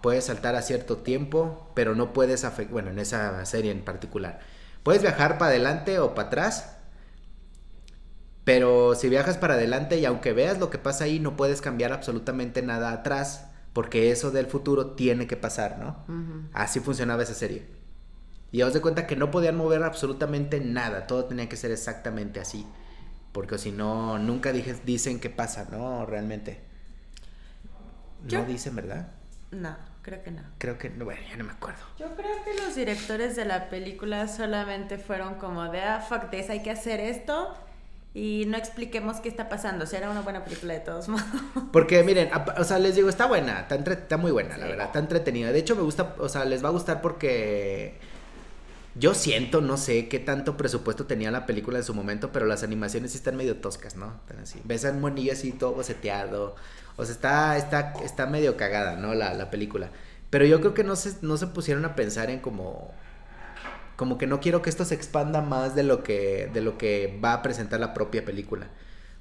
puedes 0.00 0.24
saltar 0.24 0.54
a 0.54 0.62
cierto 0.62 0.98
tiempo, 0.98 1.70
pero 1.74 1.94
no 1.94 2.12
puedes 2.12 2.44
afectar, 2.44 2.72
bueno, 2.72 2.90
en 2.90 2.98
esa 2.98 3.44
serie 3.44 3.70
en 3.70 3.82
particular. 3.82 4.40
Puedes 4.82 5.02
viajar 5.02 5.38
para 5.38 5.50
adelante 5.50 5.98
o 5.98 6.14
para 6.14 6.28
atrás, 6.28 6.76
pero 8.44 8.94
si 8.94 9.08
viajas 9.08 9.36
para 9.36 9.54
adelante 9.54 9.98
y 9.98 10.04
aunque 10.04 10.32
veas 10.32 10.58
lo 10.58 10.70
que 10.70 10.78
pasa 10.78 11.04
ahí, 11.04 11.18
no 11.18 11.36
puedes 11.36 11.60
cambiar 11.60 11.92
absolutamente 11.92 12.62
nada 12.62 12.92
atrás, 12.92 13.46
porque 13.72 14.10
eso 14.10 14.30
del 14.30 14.46
futuro 14.46 14.92
tiene 14.92 15.26
que 15.26 15.36
pasar, 15.36 15.78
¿no? 15.78 16.04
Así 16.52 16.80
funcionaba 16.80 17.22
esa 17.22 17.34
serie. 17.34 17.66
Y 18.52 18.62
os 18.62 18.74
de 18.74 18.80
cuenta 18.80 19.06
que 19.06 19.14
no 19.14 19.30
podían 19.30 19.56
mover 19.56 19.82
absolutamente 19.82 20.60
nada, 20.60 21.06
todo 21.06 21.26
tenía 21.26 21.48
que 21.48 21.56
ser 21.56 21.70
exactamente 21.70 22.40
así. 22.40 22.66
Porque 23.32 23.58
si 23.58 23.70
no, 23.70 24.18
nunca 24.18 24.52
dicen 24.52 25.20
qué 25.20 25.30
pasa, 25.30 25.68
¿no? 25.70 26.04
Realmente. 26.04 26.60
No 28.28 28.44
dicen, 28.44 28.74
¿verdad? 28.74 29.12
No, 29.52 29.76
creo 30.02 30.22
que 30.22 30.32
no. 30.32 30.42
Creo 30.58 30.78
que, 30.78 30.88
bueno, 30.88 31.20
ya 31.28 31.36
no 31.36 31.44
me 31.44 31.52
acuerdo. 31.52 31.80
Yo 31.98 32.14
creo 32.16 32.44
que 32.44 32.54
los 32.60 32.74
directores 32.74 33.36
de 33.36 33.44
la 33.44 33.68
película 33.68 34.26
solamente 34.26 34.98
fueron 34.98 35.36
como 35.36 35.70
de, 35.70 35.80
ah, 35.82 36.00
fuck 36.00 36.30
this, 36.30 36.50
hay 36.50 36.62
que 36.62 36.72
hacer 36.72 36.98
esto. 36.98 37.54
Y 38.12 38.44
no 38.48 38.56
expliquemos 38.56 39.20
qué 39.20 39.28
está 39.28 39.48
pasando. 39.48 39.84
O 39.84 39.86
sea, 39.86 40.00
era 40.00 40.10
una 40.10 40.22
buena 40.22 40.44
película 40.44 40.74
de 40.74 40.80
todos 40.80 41.08
modos. 41.10 41.24
Porque 41.72 42.02
miren, 42.02 42.30
o 42.58 42.64
sea, 42.64 42.78
les 42.78 42.96
digo, 42.96 43.08
está 43.08 43.26
buena, 43.26 43.60
está, 43.60 43.76
está 43.76 44.16
muy 44.16 44.32
buena, 44.32 44.56
la 44.56 44.66
verdad, 44.66 44.86
está 44.86 44.98
entretenida. 44.98 45.52
De 45.52 45.58
hecho, 45.58 45.76
me 45.76 45.82
gusta, 45.82 46.14
o 46.18 46.28
sea, 46.28 46.44
les 46.44 46.64
va 46.64 46.68
a 46.68 46.72
gustar 46.72 47.00
porque 47.02 47.98
yo 48.96 49.14
siento, 49.14 49.60
no 49.60 49.76
sé 49.76 50.08
qué 50.08 50.18
tanto 50.18 50.56
presupuesto 50.56 51.06
tenía 51.06 51.30
la 51.30 51.46
película 51.46 51.78
en 51.78 51.84
su 51.84 51.94
momento, 51.94 52.32
pero 52.32 52.46
las 52.46 52.62
animaciones 52.62 53.12
sí 53.12 53.18
están 53.18 53.36
medio 53.36 53.56
toscas, 53.56 53.94
¿no? 53.94 54.14
Están 54.22 54.42
así. 54.42 54.60
Ves 54.64 54.84
a 54.84 54.90
un 54.90 55.00
monillo 55.00 55.32
así 55.32 55.52
todo 55.52 55.72
boceteado. 55.72 56.56
O 56.96 57.04
sea, 57.04 57.14
está, 57.14 57.56
está, 57.56 57.94
está 58.04 58.26
medio 58.26 58.56
cagada, 58.56 58.96
¿no? 58.96 59.14
La, 59.14 59.34
la 59.34 59.50
película. 59.50 59.90
Pero 60.30 60.44
yo 60.44 60.60
creo 60.60 60.74
que 60.74 60.84
no 60.84 60.96
se, 60.96 61.14
no 61.22 61.36
se 61.36 61.46
pusieron 61.46 61.84
a 61.84 61.94
pensar 61.94 62.30
en 62.30 62.40
como 62.40 62.92
como 64.00 64.16
que 64.16 64.26
no 64.26 64.40
quiero 64.40 64.62
que 64.62 64.70
esto 64.70 64.86
se 64.86 64.94
expanda 64.94 65.42
más 65.42 65.74
de 65.74 65.82
lo 65.82 66.02
que 66.02 66.48
de 66.54 66.62
lo 66.62 66.78
que 66.78 67.20
va 67.22 67.34
a 67.34 67.42
presentar 67.42 67.80
la 67.80 67.92
propia 67.92 68.24
película. 68.24 68.66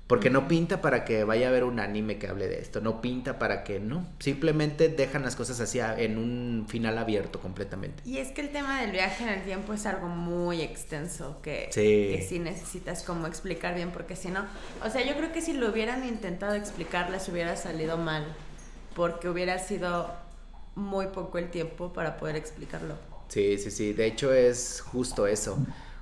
Porque 0.07 0.29
no 0.29 0.47
pinta 0.47 0.81
para 0.81 1.03
que 1.03 1.25
vaya 1.25 1.47
a 1.47 1.49
haber 1.49 1.65
un 1.65 1.81
anime 1.81 2.17
que 2.17 2.29
hable 2.29 2.47
de 2.47 2.61
esto, 2.61 2.79
no 2.79 3.01
pinta 3.01 3.37
para 3.39 3.65
que 3.65 3.81
no, 3.81 4.07
simplemente 4.19 4.87
dejan 4.87 5.21
las 5.21 5.35
cosas 5.35 5.59
así 5.59 5.79
en 5.81 6.17
un 6.17 6.65
final 6.69 6.97
abierto 6.97 7.41
completamente. 7.41 8.01
Y 8.05 8.19
es 8.19 8.29
que 8.29 8.39
el 8.39 8.51
tema 8.51 8.79
del 8.79 8.91
viaje 8.91 9.21
en 9.25 9.29
el 9.31 9.43
tiempo 9.43 9.73
es 9.73 9.85
algo 9.85 10.07
muy 10.07 10.61
extenso 10.61 11.41
que 11.41 11.67
sí, 11.71 12.15
que 12.15 12.25
sí 12.27 12.39
necesitas 12.39 13.03
como 13.03 13.27
explicar 13.27 13.75
bien 13.75 13.91
porque 13.91 14.15
si 14.15 14.29
no, 14.29 14.45
o 14.83 14.89
sea, 14.89 15.05
yo 15.05 15.13
creo 15.17 15.33
que 15.33 15.41
si 15.41 15.51
lo 15.51 15.69
hubieran 15.69 16.07
intentado 16.07 16.55
explicar 16.55 17.09
les 17.09 17.27
hubiera 17.27 17.57
salido 17.57 17.97
mal 17.97 18.25
porque 18.95 19.27
hubiera 19.27 19.59
sido 19.59 20.09
muy 20.75 21.07
poco 21.07 21.37
el 21.37 21.49
tiempo 21.49 21.91
para 21.91 22.15
poder 22.15 22.37
explicarlo. 22.37 23.08
Sí, 23.29 23.57
sí, 23.57 23.71
sí. 23.71 23.93
De 23.93 24.05
hecho 24.05 24.33
es 24.33 24.81
justo 24.81 25.27
eso. 25.27 25.57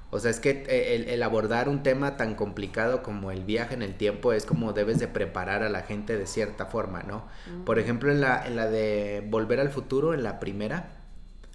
O 0.09 0.19
sea, 0.19 0.31
es 0.31 0.39
que 0.39 0.63
eh, 0.67 1.13
el, 1.13 1.21
abordar 1.21 1.67
un 1.67 1.83
tema 1.83 2.15
tan 2.15 2.35
complicado 2.35 3.03
como 3.03 3.29
el 3.31 3.43
viaje 3.43 3.73
en 3.73 3.81
el 3.81 3.95
tiempo 3.95 4.31
es 4.31 4.45
como 4.45 4.71
debes 4.71 4.99
de 4.99 5.09
preparar 5.09 5.63
a 5.63 5.69
la 5.69 5.81
gente 5.81 6.17
de 6.17 6.25
cierta 6.25 6.65
forma, 6.67 7.03
¿no? 7.03 7.27
Por 7.65 7.77
ejemplo, 7.77 8.09
en 8.09 8.21
la, 8.21 8.47
en 8.47 8.55
la 8.55 8.67
de 8.67 9.21
Volver 9.27 9.59
al 9.59 9.69
Futuro, 9.69 10.13
en 10.13 10.23
la 10.23 10.39
primera, 10.39 10.91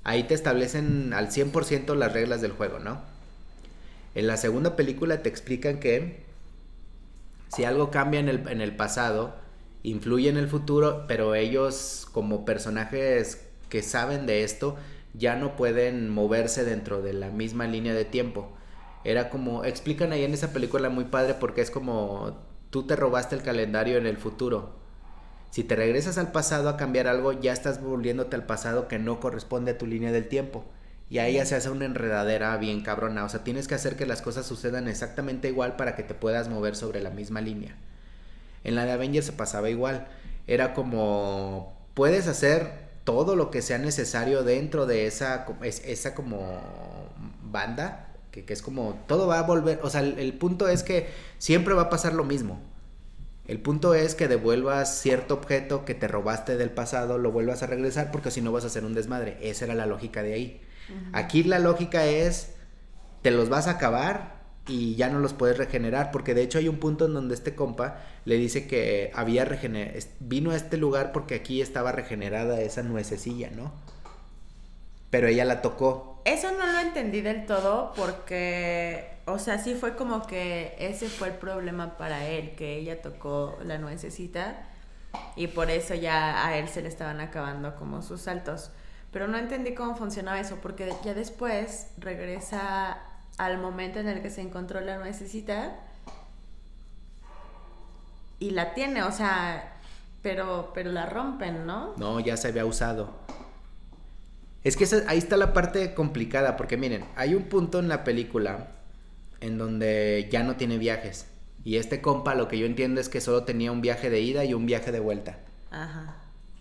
ahí 0.05 0.25
te 0.25 0.35
establecen 0.35 1.15
al 1.15 1.31
100% 1.31 1.95
las 1.95 2.13
reglas 2.13 2.43
del 2.43 2.53
juego, 2.53 2.79
¿no? 2.79 3.01
En 4.15 4.27
la 4.27 4.37
segunda 4.37 4.77
película 4.77 5.23
te 5.23 5.31
explican 5.31 5.81
que 5.81 6.23
si 7.49 7.65
algo 7.65 7.91
cambia 7.91 8.21
en 8.21 8.29
el, 8.29 8.47
en 8.49 8.61
el 8.61 8.77
pasado, 8.77 9.35
influye 9.83 10.29
en 10.29 10.37
el 10.37 10.49
futuro, 10.49 11.07
pero 11.09 11.35
ellos 11.35 12.07
como 12.13 12.45
personajes 12.45 13.47
que 13.71 13.83
saben 13.83 14.27
de 14.27 14.45
esto, 14.45 14.77
ya 15.15 15.37
no 15.37 15.57
pueden 15.57 16.09
moverse 16.09 16.65
dentro 16.65 17.03
de 17.03 17.13
la 17.13 17.31
misma 17.31 17.67
línea 17.67 17.95
de 17.95 18.05
tiempo. 18.05 18.53
Era 19.05 19.31
como, 19.31 19.65
explican 19.65 20.13
ahí 20.13 20.25
en 20.25 20.35
esa 20.35 20.53
película 20.53 20.89
muy 20.89 21.05
padre 21.05 21.35
porque 21.35 21.61
es 21.61 21.71
como, 21.71 22.39
tú 22.71 22.87
te 22.87 22.97
robaste 22.97 23.35
el 23.35 23.43
calendario 23.43 23.99
en 23.99 24.07
el 24.07 24.17
futuro. 24.17 24.81
Si 25.51 25.65
te 25.65 25.77
regresas 25.77 26.17
al 26.17 26.33
pasado 26.33 26.69
a 26.69 26.77
cambiar 26.77 27.09
algo, 27.09 27.33
ya 27.33 27.53
estás 27.53 27.83
volviéndote 27.83 28.37
al 28.37 28.47
pasado 28.47 28.89
que 28.89 28.99
no 28.99 29.21
corresponde 29.21 29.73
a 29.73 29.79
tu 29.79 29.87
línea 29.87 30.13
del 30.13 30.29
tiempo. 30.29 30.65
Y 31.11 31.19
ahí 31.19 31.35
ya 31.35 31.45
se 31.45 31.55
hace 31.57 31.69
una 31.69 31.85
enredadera 31.85 32.57
bien 32.57 32.81
cabrona. 32.81 33.25
O 33.25 33.29
sea, 33.29 33.45
tienes 33.45 33.69
que 33.69 33.75
hacer 33.75 33.97
que 33.97 34.07
las 34.07 34.23
cosas 34.23 34.47
sucedan 34.47 34.89
exactamente 34.89 35.49
igual 35.49 35.77
para 35.77 35.95
que 35.95 36.03
te 36.03 36.15
puedas 36.15 36.49
mover 36.49 36.75
sobre 36.75 37.03
la 37.03 37.11
misma 37.11 37.43
línea. 37.43 37.77
En 38.65 38.77
la 38.77 38.87
de 38.87 38.93
Avengers 38.93 39.27
se 39.27 39.33
pasaba 39.33 39.69
igual. 39.69 40.07
Era 40.47 40.73
como, 40.73 41.77
puedes 41.93 42.29
hacer 42.29 42.92
todo 43.05 43.37
lo 43.37 43.51
que 43.51 43.63
sea 43.63 43.79
necesario 43.79 44.43
dentro 44.45 44.87
de 44.87 45.07
esa, 45.07 45.47
esa 45.63 46.15
como 46.15 46.61
banda, 47.43 48.09
que, 48.31 48.45
es 48.49 48.63
como, 48.63 49.03
todo 49.07 49.27
va 49.27 49.39
a 49.39 49.43
volver, 49.43 49.81
o 49.83 49.91
sea, 49.91 50.01
el, 50.01 50.33
punto 50.35 50.69
es 50.69 50.83
que 50.83 51.09
siempre 51.39 51.75
va 51.75 51.83
a 51.83 51.91
pasar 51.91 52.15
lo 52.15 52.25
mismo. 52.25 52.61
El 53.47 53.61
punto 53.61 53.95
es 53.95 54.15
que 54.15 54.29
devuelvas 54.29 55.01
cierto 55.01 55.35
objeto 55.35 55.85
que 55.85 55.95
te 55.95 56.09
robaste 56.09 56.57
del 56.57 56.71
pasado, 56.71 57.19
lo 57.19 57.33
vuelvas 57.33 57.63
a 57.63 57.67
regresar 57.67 58.11
porque 58.13 58.31
si 58.31 58.41
no 58.41 58.53
vas 58.53 58.65
a 58.65 58.69
hacer 58.69 58.85
un 58.85 58.95
desmadre. 58.95 59.37
Esa 59.43 59.65
era 59.65 59.75
la 59.75 59.87
lógica 59.87 60.23
de 60.23 60.35
ahí. 60.35 60.63
Aquí 61.13 61.43
la 61.43 61.59
lógica 61.59 62.07
es, 62.07 62.55
te 63.21 63.31
los 63.31 63.49
vas 63.49 63.67
a 63.67 63.73
acabar 63.73 64.42
y 64.69 64.95
ya 64.95 65.09
no 65.09 65.19
los 65.19 65.33
puedes 65.33 65.59
regenerar, 65.59 66.11
porque 66.13 66.35
de 66.35 66.43
hecho 66.43 66.59
hay 66.59 66.69
un 66.69 66.79
punto 66.79 67.07
en 67.07 67.15
donde 67.15 67.35
este 67.35 67.55
compa 67.55 68.01
le 68.25 68.37
dice 68.37 68.67
que 68.69 69.11
había 69.15 69.45
regenerado, 69.45 69.99
vino 70.21 70.53
a 70.53 70.57
este 70.57 70.77
lugar 70.77 71.13
porque 71.13 71.35
aquí 71.35 71.61
estaba 71.61 71.91
regenerada 71.93 72.61
esa 72.61 72.83
nuececilla, 72.83 73.51
¿no? 73.51 73.73
Pero 75.11 75.27
ella 75.27 75.45
la 75.45 75.63
tocó. 75.63 76.23
Eso 76.25 76.53
no 76.53 76.67
lo 76.67 76.79
entendí 76.79 77.21
del 77.21 77.47
todo 77.47 77.93
porque, 77.97 79.11
o 79.27 79.39
sea, 79.41 79.59
sí 79.59 79.75
fue 79.75 79.97
como 79.97 80.27
que 80.27 80.77
ese 80.79 81.09
fue 81.09 81.29
el 81.29 81.35
problema 81.35 81.97
para 81.97 82.27
él, 82.29 82.55
que 82.55 82.77
ella 82.77 83.03
tocó 83.03 83.59
la 83.65 83.79
nuececita 83.79 84.69
y 85.35 85.49
por 85.49 85.71
eso 85.71 85.95
ya 85.95 86.47
a 86.47 86.57
él 86.57 86.69
se 86.69 86.83
le 86.83 86.89
estaban 86.89 87.21
acabando 87.21 87.75
como 87.75 88.01
sus 88.01 88.23
saltos. 88.23 88.71
Pero 89.11 89.29
no 89.29 89.37
entendí 89.37 89.75
cómo 89.75 89.97
funcionaba 89.97 90.41
eso, 90.41 90.59
porque 90.63 90.91
ya 91.05 91.13
después 91.13 91.89
regresa 91.99 93.03
al 93.39 93.59
momento 93.59 93.99
en 93.99 94.09
el 94.09 94.23
que 94.23 94.31
se 94.31 94.41
encontró 94.41 94.81
la 94.81 94.99
nuececita 94.99 95.77
y 98.39 98.51
la 98.51 98.75
tiene, 98.75 99.03
o 99.03 99.13
sea, 99.13 99.79
pero, 100.23 100.73
pero 100.75 100.91
la 100.93 101.07
rompen, 101.07 101.67
¿no? 101.67 101.95
No, 101.97 102.21
ya 102.21 102.37
se 102.37 102.49
había 102.49 102.65
usado. 102.65 103.11
Es 104.65 104.77
que 104.77 104.87
ahí 105.09 105.19
está 105.19 105.37
la 105.37 105.53
parte 105.53 105.95
complicada, 105.95 106.57
porque 106.57 106.77
miren, 106.77 107.05
hay 107.17 107.35
un 107.35 107.45
punto 107.45 107.79
en 107.79 107.89
la 107.89 108.05
película 108.05 108.69
en 109.41 109.59
donde 109.59 110.29
ya 110.31 110.43
no 110.43 110.57
tiene 110.57 110.79
viajes. 110.79 111.27
Y 111.65 111.77
este 111.77 112.01
compa, 112.01 112.35
lo 112.35 112.49
que 112.49 112.59
yo 112.59 112.67
entiendo 112.67 113.01
es 113.01 113.09
que 113.09 113.21
solo 113.21 113.45
tenía 113.45 113.73
un 113.73 113.81
viaje 113.81 114.11
de 114.11 114.21
ida 114.21 114.45
y 114.45 114.55
un 114.55 114.67
viaje 114.67 114.93
de 114.93 115.01
vuelta. 115.01 115.39
Ajá. 115.71 116.17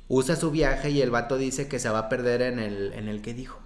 Usa 0.07 0.35
su 0.35 0.51
viaje 0.51 0.89
y 0.89 1.01
el 1.01 1.09
vato 1.09 1.37
dice 1.37 1.67
que 1.67 1.79
se 1.79 1.89
va 1.89 1.99
a 1.99 2.09
perder 2.09 2.41
en 2.41 2.59
el, 2.59 2.93
en 2.93 3.07
el 3.07 3.21
que 3.21 3.33
dijo. 3.33 3.59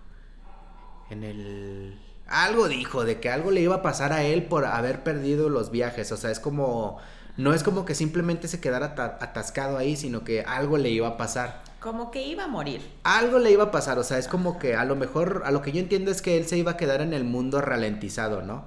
En 1.10 1.24
el 1.24 2.00
algo 2.28 2.68
dijo 2.68 3.06
de 3.06 3.20
que 3.20 3.30
algo 3.30 3.52
le 3.52 3.62
iba 3.62 3.76
a 3.76 3.82
pasar 3.82 4.12
a 4.12 4.24
él 4.24 4.44
por 4.44 4.66
haber 4.66 5.04
perdido 5.04 5.50
los 5.50 5.72
viajes. 5.72 6.12
O 6.12 6.18
sea, 6.18 6.32
es 6.32 6.40
como. 6.40 6.98
No 7.38 7.54
es 7.54 7.64
como 7.64 7.84
que 7.84 7.96
simplemente 7.96 8.48
se 8.48 8.62
quedara 8.62 8.96
atascado 9.20 9.78
ahí, 9.78 9.98
sino 9.98 10.24
que 10.24 10.42
algo 10.42 10.78
le 10.78 10.90
iba 10.90 11.08
a 11.10 11.18
pasar. 11.18 11.64
Como 11.82 12.10
que 12.10 12.26
iba 12.26 12.46
a 12.46 12.48
morir. 12.48 12.82
Algo 13.04 13.40
le 13.40 13.52
iba 13.52 13.66
a 13.66 13.72
pasar, 13.72 14.00
o 14.00 14.04
sea, 14.04 14.18
es 14.18 14.28
como 14.28 14.58
que 14.58 14.76
a 14.76 14.86
lo 14.86 14.96
mejor, 14.96 15.44
a 15.46 15.52
lo 15.52 15.62
que 15.62 15.72
yo 15.72 15.80
entiendo 15.80 16.12
es 16.12 16.22
que 16.22 16.38
él 16.38 16.48
se 16.48 16.58
iba 16.58 16.72
a 16.72 16.78
quedar 16.78 17.02
en 17.02 17.14
el 17.14 17.26
mundo 17.26 17.62
ralentizado, 17.62 18.42
¿no? 18.42 18.66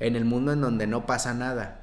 En 0.00 0.16
el 0.16 0.24
mundo 0.24 0.52
en 0.52 0.62
donde 0.62 0.86
no 0.86 1.06
pasa 1.06 1.34
nada, 1.34 1.82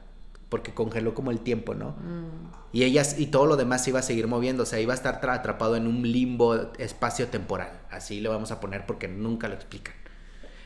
porque 0.49 0.73
congeló 0.73 1.13
como 1.13 1.31
el 1.31 1.39
tiempo, 1.39 1.75
¿no? 1.75 1.91
Mm. 1.91 2.51
Y 2.73 2.83
ellas, 2.83 3.17
y 3.19 3.27
todo 3.27 3.45
lo 3.45 3.55
demás 3.55 3.83
se 3.83 3.91
iba 3.91 3.99
a 3.99 4.03
seguir 4.03 4.27
moviendo, 4.27 4.63
o 4.63 4.65
sea, 4.65 4.81
iba 4.81 4.93
a 4.93 4.97
estar 4.97 5.29
atrapado 5.29 5.75
en 5.75 5.87
un 5.87 6.11
limbo 6.11 6.73
espacio-temporal, 6.77 7.69
así 7.89 8.19
le 8.19 8.27
vamos 8.27 8.51
a 8.51 8.59
poner 8.59 8.85
porque 8.85 9.07
nunca 9.07 9.47
lo 9.47 9.53
explican. 9.53 9.93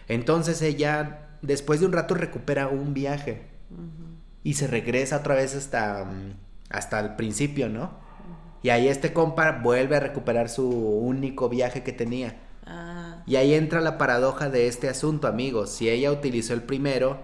Entonces 0.10 0.62
ella, 0.62 1.30
después 1.42 1.80
de 1.80 1.86
un 1.86 1.94
rato, 1.94 2.16
recupera 2.16 2.68
un 2.68 2.94
viaje 2.94 3.44
y 4.44 4.56
se 4.56 4.68
regresa 4.68 5.18
otra 5.18 5.36
vez 5.36 5.56
hasta, 5.56 6.04
mm, 6.04 6.34
hasta 6.70 7.00
el 7.00 7.16
principio, 7.16 7.70
¿no? 7.70 7.92
Y 8.62 8.70
ahí 8.70 8.88
este 8.90 9.14
compa 9.14 9.52
vuelve 9.64 9.96
a 9.96 10.00
recuperar 10.02 10.50
su 10.50 10.68
único 10.68 11.48
viaje 11.48 11.84
que 11.84 11.94
tenía. 11.94 12.36
Ah. 12.66 13.24
Y 13.26 13.36
ahí 13.38 13.54
entra 13.54 13.80
la 13.82 13.98
paradoja 13.98 14.50
de 14.50 14.68
este 14.68 14.90
asunto, 14.90 15.28
amigos. 15.28 15.70
Si 15.72 15.88
ella 15.88 16.12
utilizó 16.12 16.54
el 16.54 16.64
primero, 16.64 17.20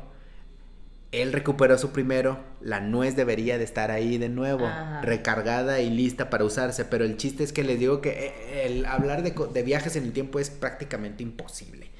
él 1.12 1.34
recuperó 1.34 1.77
su 1.77 1.92
primero, 1.92 2.39
la 2.62 2.80
nuez 2.80 3.15
debería 3.15 3.58
de 3.58 3.63
estar 3.63 3.89
ahí 3.92 4.18
de 4.18 4.30
nuevo, 4.30 4.70
recargada 5.01 5.82
y 5.82 5.89
lista 5.89 6.30
para 6.30 6.46
usarse. 6.46 6.86
Pero 6.86 7.04
el 7.04 7.18
chiste 7.18 7.44
es 7.44 7.51
que 7.51 7.63
les 7.63 7.80
digo 7.80 8.00
que 8.00 8.27
eh, 8.27 8.65
el 8.68 8.86
hablar 8.86 9.24
de, 9.24 9.34
de 9.54 9.63
viajes 9.63 9.96
en 9.96 10.04
el 10.04 10.13
tiempo 10.13 10.39
es 10.39 10.50
prácticamente 10.51 11.24
imposible. 11.24 11.94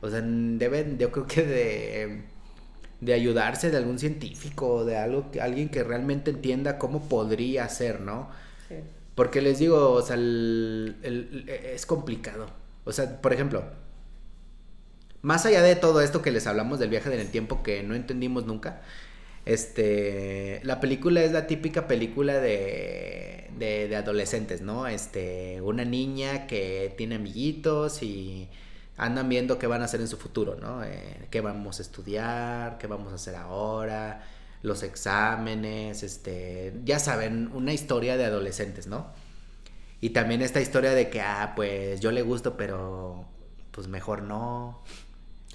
O 0.00 0.08
sea, 0.10 0.20
deben, 0.22 0.98
yo 0.98 1.12
creo 1.12 1.26
que 1.26 1.42
de, 1.44 2.22
de 3.00 3.14
ayudarse 3.14 3.70
de 3.70 3.76
algún 3.78 3.98
científico, 3.98 4.84
de 4.84 4.96
algo, 4.98 5.30
alguien 5.40 5.68
que 5.70 5.84
realmente 5.84 6.30
entienda 6.30 6.78
cómo 6.78 7.08
podría 7.08 7.68
ser, 7.68 8.00
¿no? 8.00 8.30
Sí. 8.68 8.76
Porque 9.14 9.42
les 9.42 9.58
digo, 9.58 9.92
o 9.92 10.02
sea, 10.02 10.16
es 10.16 11.86
complicado. 11.86 12.46
O 12.84 12.92
sea, 12.92 13.20
por 13.20 13.32
ejemplo, 13.32 13.64
más 15.22 15.44
allá 15.46 15.62
de 15.62 15.76
todo 15.76 16.00
esto 16.00 16.22
que 16.22 16.30
les 16.30 16.46
hablamos 16.46 16.78
del 16.78 16.90
viaje 16.90 17.12
en 17.12 17.20
el 17.20 17.30
tiempo 17.30 17.62
que 17.62 17.82
no 17.82 17.94
entendimos 17.94 18.46
nunca, 18.46 18.82
este, 19.46 20.60
la 20.64 20.80
película 20.80 21.22
es 21.22 21.32
la 21.32 21.46
típica 21.46 21.88
película 21.88 22.40
de, 22.40 23.50
de, 23.58 23.88
de 23.88 23.96
adolescentes, 23.96 24.62
¿no? 24.62 24.86
Este, 24.86 25.60
una 25.62 25.84
niña 25.84 26.46
que 26.46 26.94
tiene 26.96 27.16
amiguitos 27.16 28.02
y 28.02 28.48
andan 29.00 29.30
viendo 29.30 29.58
qué 29.58 29.66
van 29.66 29.80
a 29.80 29.86
hacer 29.86 30.00
en 30.02 30.08
su 30.08 30.18
futuro, 30.18 30.56
¿no? 30.60 30.84
Eh, 30.84 31.26
qué 31.30 31.40
vamos 31.40 31.78
a 31.78 31.82
estudiar, 31.82 32.76
qué 32.76 32.86
vamos 32.86 33.12
a 33.12 33.14
hacer 33.14 33.34
ahora, 33.34 34.22
los 34.62 34.82
exámenes, 34.82 36.02
este, 36.02 36.74
ya 36.84 36.98
saben, 36.98 37.50
una 37.54 37.72
historia 37.72 38.18
de 38.18 38.26
adolescentes, 38.26 38.86
¿no? 38.86 39.06
Y 40.02 40.10
también 40.10 40.42
esta 40.42 40.60
historia 40.60 40.90
de 40.92 41.08
que, 41.08 41.22
ah, 41.22 41.54
pues 41.56 42.00
yo 42.00 42.12
le 42.12 42.20
gusto, 42.20 42.58
pero 42.58 43.24
pues 43.70 43.88
mejor 43.88 44.22
no. 44.22 44.82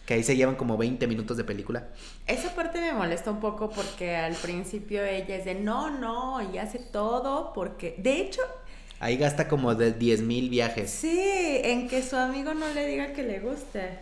que 0.07 0.15
ahí 0.15 0.23
se 0.23 0.35
llevan 0.35 0.55
como 0.55 0.75
20 0.75 1.05
minutos 1.05 1.37
de 1.37 1.43
película. 1.43 1.89
Esa 2.25 2.55
parte 2.55 2.81
me 2.81 2.93
molesta 2.93 3.29
un 3.29 3.39
poco 3.39 3.69
porque 3.69 4.15
al 4.15 4.33
principio 4.33 5.03
ella 5.03 5.35
es 5.35 5.45
de 5.45 5.53
no, 5.53 5.91
no, 5.91 6.51
y 6.51 6.57
hace 6.57 6.79
todo 6.79 7.53
porque, 7.53 7.95
de 7.99 8.21
hecho... 8.21 8.41
Ahí 8.99 9.17
gasta 9.17 9.47
como 9.47 9.75
de 9.75 9.91
10 9.91 10.21
mil 10.21 10.49
viajes. 10.49 10.89
Sí, 10.89 11.59
en 11.63 11.87
que 11.87 12.01
su 12.01 12.15
amigo 12.15 12.53
no 12.53 12.67
le 12.73 12.87
diga 12.87 13.13
que 13.13 13.23
le 13.23 13.39
guste, 13.39 13.99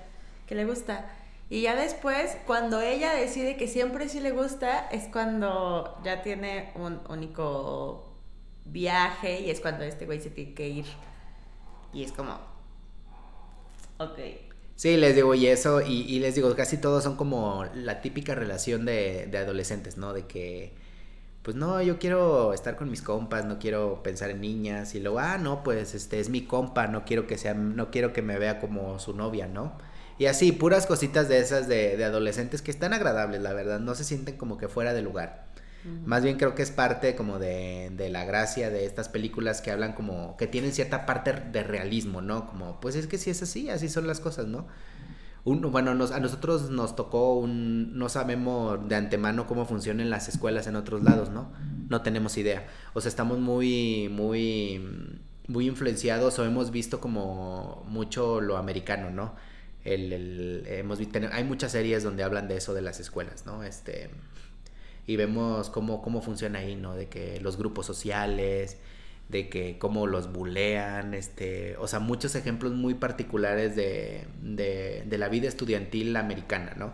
que 0.48 0.56
le 0.56 0.66
gusta. 0.66 1.10
Y 1.50 1.62
ya 1.62 1.76
después, 1.76 2.38
cuando 2.48 2.82
ella 2.82 3.14
decide 3.14 3.58
que 3.58 3.68
siempre 3.68 4.10
sí 4.10 4.20
le 4.20 4.32
gusta, 4.32 4.88
es 4.92 5.06
cuando 5.12 6.00
ya 6.04 6.22
tiene 6.22 6.72
un 6.76 7.00
único 7.10 8.14
viaje 8.66 9.42
y 9.42 9.50
es 9.50 9.60
cuando 9.60 9.84
este 9.84 10.06
güey 10.06 10.22
se 10.22 10.30
tiene 10.30 10.54
que 10.54 10.68
ir. 10.68 10.86
Y 11.94 12.04
es 12.04 12.12
como, 12.12 12.40
ok. 13.98 14.20
Sí, 14.76 14.98
les 14.98 15.16
digo, 15.16 15.36
y 15.36 15.48
eso, 15.48 15.82
y, 15.82 16.20
les 16.20 16.34
digo, 16.36 16.56
casi 16.56 16.78
todos 16.78 17.04
son 17.04 17.16
como 17.16 17.66
la 17.76 18.02
típica 18.02 18.34
relación 18.34 18.86
de, 18.86 19.28
de, 19.28 19.38
adolescentes, 19.38 19.98
¿no? 19.98 20.14
De 20.14 20.26
que, 20.26 20.74
pues 21.44 21.58
no, 21.58 21.82
yo 21.82 22.00
quiero 22.00 22.54
estar 22.54 22.78
con 22.78 22.90
mis 22.90 23.02
compas, 23.02 23.46
no 23.46 23.60
quiero 23.60 24.02
pensar 24.02 24.30
en 24.30 24.42
niñas, 24.42 24.96
y 24.96 25.02
luego, 25.02 25.20
ah, 25.20 25.38
no, 25.38 25.62
pues 25.64 25.94
este 25.94 26.20
es 26.20 26.30
mi 26.30 26.46
compa, 26.46 26.88
no 26.88 27.04
quiero 27.06 27.28
que 27.28 27.38
sea, 27.38 27.54
no 27.54 27.92
quiero 27.92 28.14
que 28.14 28.22
me 28.22 28.40
vea 28.40 28.60
como 28.60 28.98
su 28.98 29.14
novia, 29.14 29.48
¿no? 29.48 29.74
Y 30.18 30.28
así, 30.28 30.54
puras 30.54 30.86
cositas 30.86 31.28
de 31.28 31.40
esas 31.40 31.68
de, 31.68 31.98
de 31.98 32.06
adolescentes 32.06 32.62
que 32.62 32.72
están 32.72 32.94
agradables, 32.94 33.42
la 33.42 33.52
verdad, 33.54 33.80
no 33.80 33.94
se 33.94 34.06
sienten 34.06 34.38
como 34.38 34.58
que 34.58 34.70
fuera 34.70 34.94
de 34.94 35.02
lugar. 35.02 35.54
Más 36.06 36.24
bien 36.24 36.38
creo 36.38 36.56
que 36.56 36.62
es 36.62 36.72
parte 36.72 37.14
como 37.14 37.40
de, 37.40 37.92
de, 37.92 38.10
la 38.10 38.24
gracia 38.24 38.70
de 38.70 38.86
estas 38.86 39.10
películas 39.10 39.60
que 39.60 39.70
hablan 39.70 39.92
como, 39.92 40.38
que 40.38 40.48
tienen 40.48 40.72
cierta 40.72 41.06
parte 41.06 41.34
de 41.34 41.62
realismo, 41.62 42.22
¿no? 42.22 42.48
Como, 42.48 42.80
pues 42.80 42.96
es 42.96 43.08
que 43.08 43.18
si 43.18 43.32
es 43.32 43.44
así, 43.44 43.70
así 43.70 43.90
son 43.90 44.08
las 44.08 44.22
cosas, 44.22 44.48
¿no? 44.48 44.66
Bueno, 45.46 45.94
nos, 45.94 46.12
a 46.12 46.20
nosotros 46.22 46.70
nos 46.70 46.96
tocó 46.96 47.36
un, 47.36 47.98
no 47.98 48.08
sabemos 48.08 48.88
de 48.88 48.96
antemano 48.96 49.46
cómo 49.46 49.66
funcionan 49.66 50.10
las 50.10 50.30
escuelas 50.30 50.68
en 50.68 50.78
otros 50.78 51.04
lados, 51.04 51.30
¿no? 51.32 51.52
No 51.90 52.02
tenemos 52.02 52.38
idea. 52.38 52.66
O 52.94 53.02
sea, 53.02 53.10
estamos 53.10 53.40
muy, 53.40 54.08
muy, 54.10 54.82
muy 55.48 55.68
influenciados 55.68 56.40
o 56.40 56.46
hemos 56.46 56.72
visto 56.72 57.02
como 57.02 57.84
mucho 57.88 58.40
lo 58.40 58.56
americano, 58.56 59.10
¿no? 59.10 59.36
El, 59.84 60.14
el, 60.14 60.64
hemos 60.68 61.00
visto, 61.00 61.20
hay 61.30 61.44
muchas 61.44 61.74
series 61.74 62.04
donde 62.04 62.24
hablan 62.24 62.48
de 62.48 62.56
eso 62.56 62.74
de 62.74 62.82
las 62.82 63.02
escuelas, 63.02 63.46
¿no? 63.46 63.64
Este, 63.64 64.12
y 65.06 65.18
vemos 65.18 65.70
cómo, 65.70 66.02
cómo 66.02 66.22
funciona 66.22 66.60
ahí, 66.60 66.78
¿no? 66.78 66.96
De 66.96 67.10
que 67.10 67.42
los 67.42 67.58
grupos 67.58 67.86
sociales, 67.86 68.78
de 69.30 69.50
que 69.50 69.78
cómo 69.80 70.08
los 70.08 70.32
bulean, 70.32 71.14
este, 71.14 71.76
o 71.78 71.88
sea, 71.88 72.00
muchos 72.00 72.36
ejemplos 72.36 72.74
muy 72.74 72.94
particulares 72.94 73.76
de, 73.76 74.28
de, 74.42 75.04
de 75.06 75.18
la 75.18 75.30
vida 75.30 75.48
estudiantil 75.48 76.16
americana, 76.16 76.74
¿no? 76.78 76.94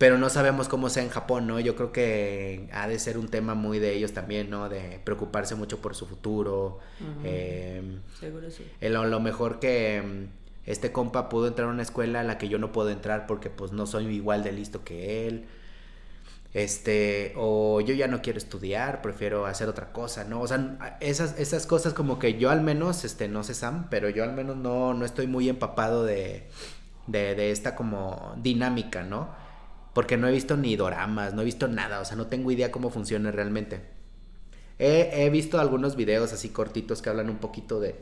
Pero 0.00 0.16
no 0.16 0.30
sabemos 0.30 0.66
cómo 0.66 0.88
sea 0.88 1.02
en 1.02 1.10
Japón, 1.10 1.46
¿no? 1.46 1.60
Yo 1.60 1.76
creo 1.76 1.92
que 1.92 2.70
ha 2.72 2.88
de 2.88 2.98
ser 2.98 3.18
un 3.18 3.28
tema 3.28 3.54
muy 3.54 3.78
de 3.78 3.92
ellos 3.94 4.12
también, 4.12 4.48
¿no? 4.48 4.70
De 4.70 4.98
preocuparse 5.04 5.54
mucho 5.56 5.82
por 5.82 5.94
su 5.94 6.06
futuro. 6.06 6.78
Em, 7.22 8.00
Seguro 8.18 8.50
sí. 8.50 8.64
lo, 8.80 9.04
lo 9.04 9.20
mejor 9.20 9.60
que 9.60 9.96
em, 9.96 10.28
este 10.64 10.90
compa 10.90 11.28
pudo 11.28 11.48
entrar 11.48 11.68
a 11.68 11.70
una 11.70 11.82
escuela 11.82 12.20
a 12.20 12.22
la 12.24 12.38
que 12.38 12.48
yo 12.48 12.58
no 12.58 12.72
puedo 12.72 12.88
entrar 12.88 13.26
porque 13.26 13.50
pues 13.50 13.72
no 13.72 13.86
soy 13.86 14.06
igual 14.06 14.42
de 14.42 14.52
listo 14.52 14.84
que 14.84 15.28
él 15.28 15.44
este, 16.54 17.32
o 17.36 17.80
yo 17.80 17.94
ya 17.94 18.08
no 18.08 18.22
quiero 18.22 18.38
estudiar, 18.38 19.02
prefiero 19.02 19.46
hacer 19.46 19.68
otra 19.68 19.92
cosa, 19.92 20.24
¿no? 20.24 20.40
O 20.40 20.48
sea, 20.48 20.96
esas, 21.00 21.38
esas 21.38 21.66
cosas 21.66 21.94
como 21.94 22.18
que 22.18 22.38
yo 22.38 22.50
al 22.50 22.60
menos, 22.62 23.04
este, 23.04 23.28
no 23.28 23.42
sé 23.44 23.54
Sam, 23.54 23.86
pero 23.90 24.08
yo 24.10 24.24
al 24.24 24.32
menos 24.32 24.56
no, 24.56 24.94
no 24.94 25.04
estoy 25.04 25.26
muy 25.26 25.48
empapado 25.48 26.04
de, 26.04 26.48
de, 27.06 27.34
de 27.34 27.50
esta 27.52 27.76
como 27.76 28.34
dinámica, 28.42 29.02
¿no? 29.04 29.30
Porque 29.94 30.16
no 30.16 30.28
he 30.28 30.32
visto 30.32 30.56
ni 30.56 30.76
doramas, 30.76 31.34
no 31.34 31.42
he 31.42 31.44
visto 31.44 31.68
nada, 31.68 32.00
o 32.00 32.04
sea, 32.04 32.16
no 32.16 32.26
tengo 32.28 32.50
idea 32.50 32.72
cómo 32.72 32.90
funciona 32.90 33.30
realmente. 33.30 33.82
He, 34.78 35.24
he 35.26 35.30
visto 35.30 35.60
algunos 35.60 35.96
videos 35.96 36.32
así 36.32 36.50
cortitos 36.50 37.02
que 37.02 37.10
hablan 37.10 37.30
un 37.30 37.38
poquito 37.38 37.80
de, 37.80 37.96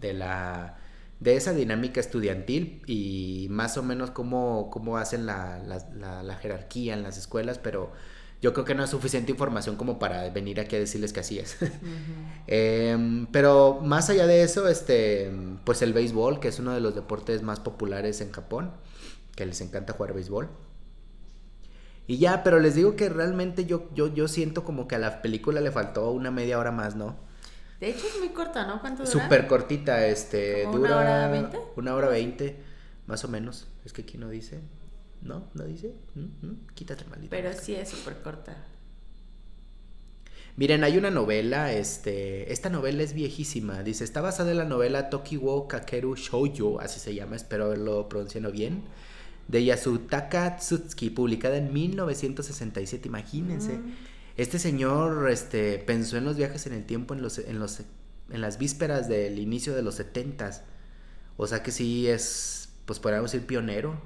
de 0.00 0.12
la 0.12 0.78
de 1.22 1.36
esa 1.36 1.52
dinámica 1.52 2.00
estudiantil 2.00 2.82
y 2.86 3.46
más 3.48 3.78
o 3.78 3.82
menos 3.84 4.10
cómo, 4.10 4.70
cómo 4.70 4.96
hacen 4.96 5.24
la, 5.24 5.60
la, 5.60 6.34
jerarquía 6.36 6.94
en 6.94 7.04
las 7.04 7.16
escuelas, 7.16 7.60
pero 7.60 7.92
yo 8.40 8.52
creo 8.52 8.64
que 8.64 8.74
no 8.74 8.82
es 8.82 8.90
suficiente 8.90 9.30
información 9.30 9.76
como 9.76 10.00
para 10.00 10.28
venir 10.30 10.58
aquí 10.58 10.74
a 10.74 10.80
decirles 10.80 11.12
que 11.12 11.20
así 11.20 11.38
es. 11.38 11.56
Em, 12.48 13.26
pero 13.26 13.80
más 13.84 14.10
allá 14.10 14.26
de 14.26 14.42
eso, 14.42 14.66
este, 14.66 15.30
pues 15.64 15.80
el 15.82 15.92
béisbol, 15.92 16.40
que 16.40 16.48
es 16.48 16.58
uno 16.58 16.72
de 16.72 16.80
los 16.80 16.96
deportes 16.96 17.42
más 17.42 17.60
populares 17.60 18.20
en 18.20 18.32
Japón, 18.32 18.72
que 19.36 19.46
les 19.46 19.60
encanta 19.60 19.92
jugar 19.92 20.14
béisbol. 20.14 20.48
Y 22.08 22.18
ya, 22.18 22.42
pero 22.42 22.58
les 22.58 22.74
digo 22.74 22.96
que 22.96 23.08
realmente 23.08 23.64
yo, 23.64 23.88
yo, 23.94 24.12
yo 24.12 24.26
siento 24.26 24.64
como 24.64 24.88
que 24.88 24.96
a 24.96 24.98
la 24.98 25.22
película 25.22 25.60
le 25.60 25.70
faltó 25.70 26.10
una 26.10 26.32
media 26.32 26.58
hora 26.58 26.72
más, 26.72 26.96
¿no? 26.96 27.16
De 27.82 27.90
hecho 27.90 28.06
es 28.06 28.16
muy 28.20 28.28
corta, 28.28 28.64
¿no? 28.64 28.80
¿Cuánto 28.80 29.02
dura? 29.02 29.10
Súper 29.10 29.48
cortita, 29.48 30.06
este, 30.06 30.66
dura... 30.66 30.78
¿Una 30.78 30.96
hora 30.98 31.28
veinte? 31.28 31.58
Una 31.74 31.94
hora 31.96 32.08
veinte, 32.10 32.56
más 33.08 33.24
o 33.24 33.28
menos. 33.28 33.66
Es 33.84 33.92
que 33.92 34.02
aquí 34.02 34.18
no 34.18 34.28
dice... 34.28 34.60
¿No? 35.20 35.50
¿No 35.54 35.64
dice? 35.64 35.92
¿Mm? 36.14 36.46
¿Mm? 36.46 36.66
Quítate, 36.74 37.04
maldito. 37.06 37.30
Pero 37.30 37.52
sí 37.52 37.74
es 37.74 37.88
súper 37.88 38.22
corta. 38.22 38.56
Miren, 40.54 40.84
hay 40.84 40.96
una 40.96 41.10
novela, 41.10 41.72
este, 41.72 42.52
esta 42.52 42.68
novela 42.68 43.02
es 43.02 43.14
viejísima, 43.14 43.82
dice, 43.82 44.04
está 44.04 44.20
basada 44.20 44.52
en 44.52 44.58
la 44.58 44.64
novela 44.64 45.10
Tokiwo 45.10 45.66
Kakeru 45.66 46.14
Shoujo, 46.14 46.78
así 46.80 47.00
se 47.00 47.16
llama, 47.16 47.34
espero 47.34 47.64
haberlo 47.64 48.08
pronunciado 48.08 48.52
bien, 48.52 48.84
de 49.48 49.64
Yasutaka 49.64 50.58
Tsutsuki, 50.58 51.10
publicada 51.10 51.56
en 51.56 51.72
1967, 51.72 53.08
imagínense. 53.08 53.78
Mm. 53.78 54.11
Este 54.36 54.58
señor 54.58 55.30
este, 55.30 55.78
pensó 55.78 56.16
en 56.16 56.24
los 56.24 56.36
viajes 56.36 56.66
en 56.66 56.72
el 56.72 56.84
tiempo 56.84 57.14
en, 57.14 57.22
los, 57.22 57.38
en, 57.38 57.58
los, 57.58 57.80
en 58.30 58.40
las 58.40 58.58
vísperas 58.58 59.08
del 59.08 59.38
inicio 59.38 59.74
de 59.74 59.82
los 59.82 59.96
setentas. 59.96 60.62
O 61.36 61.46
sea 61.46 61.62
que 61.62 61.70
sí 61.70 62.08
es, 62.08 62.70
pues 62.86 62.98
podríamos 62.98 63.32
decir, 63.32 63.46
pionero, 63.46 64.00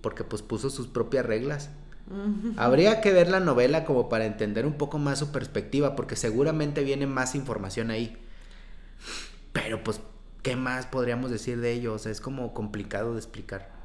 porque 0.00 0.24
pues 0.24 0.42
puso 0.42 0.70
sus 0.70 0.86
propias 0.86 1.24
reglas. 1.24 1.70
Habría 2.56 3.00
que 3.00 3.12
ver 3.12 3.28
la 3.28 3.40
novela 3.40 3.84
como 3.84 4.08
para 4.08 4.26
entender 4.26 4.64
un 4.64 4.74
poco 4.74 4.98
más 4.98 5.18
su 5.18 5.32
perspectiva, 5.32 5.96
porque 5.96 6.14
seguramente 6.14 6.84
viene 6.84 7.06
más 7.06 7.34
información 7.34 7.90
ahí. 7.90 8.16
Pero 9.52 9.82
pues, 9.82 10.00
¿qué 10.42 10.54
más 10.54 10.86
podríamos 10.86 11.32
decir 11.32 11.60
de 11.60 11.72
ello? 11.72 11.94
O 11.94 11.98
sea, 11.98 12.12
es 12.12 12.20
como 12.20 12.54
complicado 12.54 13.14
de 13.14 13.18
explicar. 13.18 13.75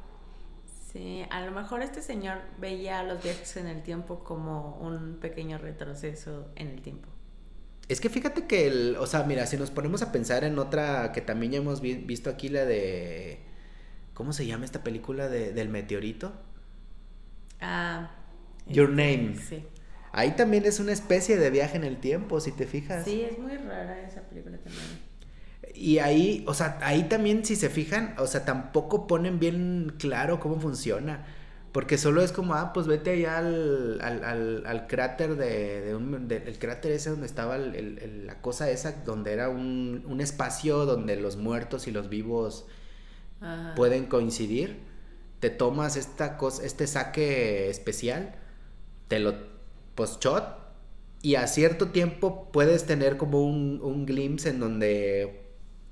Sí, 0.91 1.23
a 1.29 1.45
lo 1.45 1.51
mejor 1.51 1.81
este 1.81 2.01
señor 2.01 2.39
veía 2.59 3.01
los 3.03 3.23
viajes 3.23 3.55
en 3.55 3.67
el 3.67 3.81
tiempo 3.81 4.23
como 4.25 4.77
un 4.81 5.19
pequeño 5.21 5.57
retroceso 5.57 6.49
en 6.55 6.67
el 6.67 6.81
tiempo. 6.81 7.07
Es 7.87 8.01
que 8.01 8.09
fíjate 8.09 8.45
que, 8.45 8.67
el, 8.67 8.97
o 8.97 9.07
sea, 9.07 9.23
mira, 9.23 9.45
si 9.45 9.57
nos 9.57 9.71
ponemos 9.71 10.01
a 10.01 10.11
pensar 10.11 10.43
en 10.43 10.59
otra 10.59 11.11
que 11.13 11.21
también 11.21 11.53
ya 11.53 11.57
hemos 11.59 11.81
visto 11.81 12.29
aquí, 12.29 12.49
la 12.49 12.65
de... 12.65 13.39
¿Cómo 14.13 14.33
se 14.33 14.45
llama 14.45 14.65
esta 14.65 14.83
película 14.83 15.29
de, 15.29 15.53
del 15.53 15.69
meteorito? 15.69 16.33
Ah. 17.61 18.11
Your 18.67 18.89
este, 18.89 19.17
Name. 19.17 19.35
Sí. 19.37 19.65
Ahí 20.11 20.31
también 20.31 20.65
es 20.65 20.79
una 20.81 20.91
especie 20.91 21.37
de 21.37 21.49
viaje 21.49 21.77
en 21.77 21.85
el 21.85 21.97
tiempo, 21.99 22.41
si 22.41 22.51
te 22.51 22.65
fijas. 22.65 23.05
Sí, 23.05 23.21
es 23.21 23.39
muy 23.39 23.55
rara 23.55 24.01
esa 24.01 24.21
película 24.21 24.57
también. 24.57 25.10
Y 25.73 25.99
ahí, 25.99 26.43
o 26.47 26.53
sea, 26.53 26.77
ahí 26.81 27.03
también 27.03 27.45
si 27.45 27.55
se 27.55 27.69
fijan, 27.69 28.15
o 28.17 28.27
sea, 28.27 28.45
tampoco 28.45 29.07
ponen 29.07 29.39
bien 29.39 29.93
claro 29.97 30.39
cómo 30.39 30.59
funciona. 30.59 31.25
Porque 31.71 31.97
solo 31.97 32.21
es 32.21 32.33
como, 32.33 32.53
ah, 32.55 32.73
pues 32.73 32.85
vete 32.87 33.11
allá 33.11 33.37
al, 33.37 34.01
al, 34.01 34.65
al, 34.65 34.87
cráter 34.87 35.37
de, 35.37 35.81
de 35.81 35.95
un, 35.95 36.27
el 36.29 36.59
cráter 36.59 36.91
ese 36.91 37.11
donde 37.11 37.27
estaba 37.27 37.55
el, 37.55 38.27
la 38.27 38.41
cosa 38.41 38.69
esa, 38.69 38.91
donde 39.05 39.31
era 39.31 39.47
un, 39.47 40.03
un, 40.05 40.19
espacio 40.19 40.85
donde 40.85 41.15
los 41.15 41.37
muertos 41.37 41.87
y 41.87 41.91
los 41.91 42.09
vivos 42.09 42.65
pueden 43.75 44.05
coincidir. 44.07 44.81
Te 45.39 45.49
tomas 45.49 45.95
esta 45.95 46.37
cosa, 46.37 46.65
este 46.65 46.87
saque 46.87 47.69
especial, 47.69 48.35
te 49.07 49.19
lo 49.19 49.35
post 49.95 50.21
shot 50.23 50.61
y 51.21 51.35
a 51.35 51.47
cierto 51.47 51.89
tiempo 51.89 52.49
puedes 52.51 52.85
tener 52.85 53.17
como 53.17 53.43
un, 53.43 53.79
un 53.81 54.05
glimpse 54.05 54.49
en 54.49 54.59
donde 54.59 55.40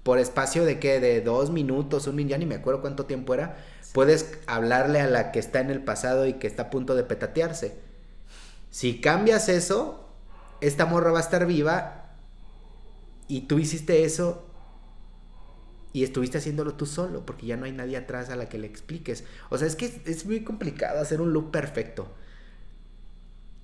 por 0.10 0.18
espacio 0.18 0.66
de 0.66 0.80
qué, 0.80 1.00
de 1.00 1.22
dos 1.22 1.52
minutos, 1.52 2.08
un 2.08 2.16
minuto, 2.16 2.32
ya 2.32 2.40
ni 2.40 2.48
me 2.48 2.56
acuerdo 2.56 2.82
cuánto 2.82 3.06
tiempo 3.06 3.36
era, 3.36 3.58
puedes 3.94 4.40
hablarle 4.48 5.00
a 5.02 5.08
la 5.08 5.32
que 5.32 5.38
está 5.38 5.60
en 5.60 5.70
el 5.70 5.84
pasado 5.84 6.26
y 6.26 6.34
que 6.34 6.48
está 6.48 6.64
a 6.64 6.70
punto 6.72 6.96
de 6.96 7.04
petatearse. 7.04 7.78
Si 8.72 9.02
cambias 9.02 9.50
eso, 9.50 10.10
esta 10.62 10.88
morra 10.88 11.12
va 11.12 11.20
a 11.20 11.22
estar 11.22 11.46
viva 11.46 12.16
y 13.28 13.42
tú 13.42 13.60
hiciste 13.60 14.04
eso 14.04 14.48
y 15.94 16.04
estuviste 16.04 16.40
haciéndolo 16.40 16.74
tú 16.74 16.88
solo, 16.88 17.24
porque 17.24 17.46
ya 17.46 17.56
no 17.56 17.66
hay 17.66 17.72
nadie 17.72 17.96
atrás 17.96 18.32
a 18.32 18.36
la 18.36 18.50
que 18.50 18.58
le 18.58 18.66
expliques. 18.66 19.26
O 19.52 19.60
sea, 19.60 19.68
es 19.68 19.76
que 19.76 20.02
es 20.08 20.26
muy 20.26 20.44
complicado 20.44 21.02
hacer 21.02 21.22
un 21.22 21.34
loop 21.34 21.52
perfecto. 21.52 22.08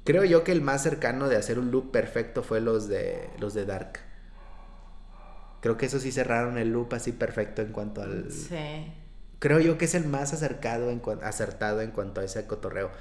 Creo 0.03 0.23
yo 0.25 0.43
que 0.43 0.51
el 0.51 0.61
más 0.61 0.83
cercano 0.83 1.27
de 1.27 1.37
hacer 1.37 1.57
un 1.57 1.71
loop 1.71 1.89
perfecto 1.89 2.43
fue 2.43 2.61
los 2.61 2.87
de 2.87 3.31
los 3.39 3.55
de 3.55 3.65
Dark. 3.65 4.14
Creo 5.65 5.77
que 5.77 5.87
eso 5.87 5.99
sí 5.99 6.11
cerraron 6.11 6.59
el 6.59 6.71
loop 6.71 6.93
así 6.93 7.11
perfecto 7.11 7.63
en 7.63 7.71
cuanto 7.71 8.03
al... 8.03 8.31
Sí. 8.31 8.93
creo 9.39 9.59
yo 9.59 9.79
que 9.79 9.85
es 9.85 9.95
el 9.95 10.05
más 10.05 10.31
acercado 10.31 10.91
en 10.91 11.01
acertado 11.23 11.81
en 11.81 11.89
cuanto 11.89 12.21
a 12.21 12.23
ese 12.23 12.45
cotorreo. 12.45 12.91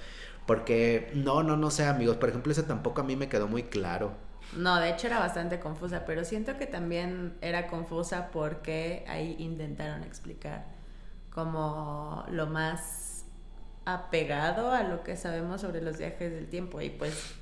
Porque 0.46 1.10
no, 1.12 1.42
no, 1.42 1.58
no 1.58 1.70
sé, 1.70 1.84
amigos. 1.84 2.16
Por 2.16 2.30
ejemplo, 2.30 2.50
eso 2.52 2.64
tampoco 2.64 3.02
a 3.02 3.04
mí 3.04 3.16
me 3.16 3.28
quedó 3.28 3.48
muy 3.48 3.64
claro. 3.64 4.12
No, 4.56 4.80
de 4.80 4.88
hecho 4.88 5.08
era 5.08 5.18
bastante 5.18 5.60
confusa, 5.60 6.06
pero 6.06 6.24
siento 6.24 6.56
que 6.56 6.64
también 6.64 7.36
era 7.42 7.66
confusa 7.66 8.30
porque 8.32 9.04
ahí 9.08 9.36
intentaron 9.38 10.02
explicar 10.02 10.64
como 11.28 12.24
lo 12.30 12.46
más 12.46 13.26
apegado 13.84 14.70
a 14.70 14.84
lo 14.84 15.02
que 15.04 15.18
sabemos 15.18 15.60
sobre 15.60 15.82
los 15.82 15.98
viajes 15.98 16.32
del 16.32 16.48
tiempo 16.48 16.80
y 16.80 16.88
pues 16.88 17.34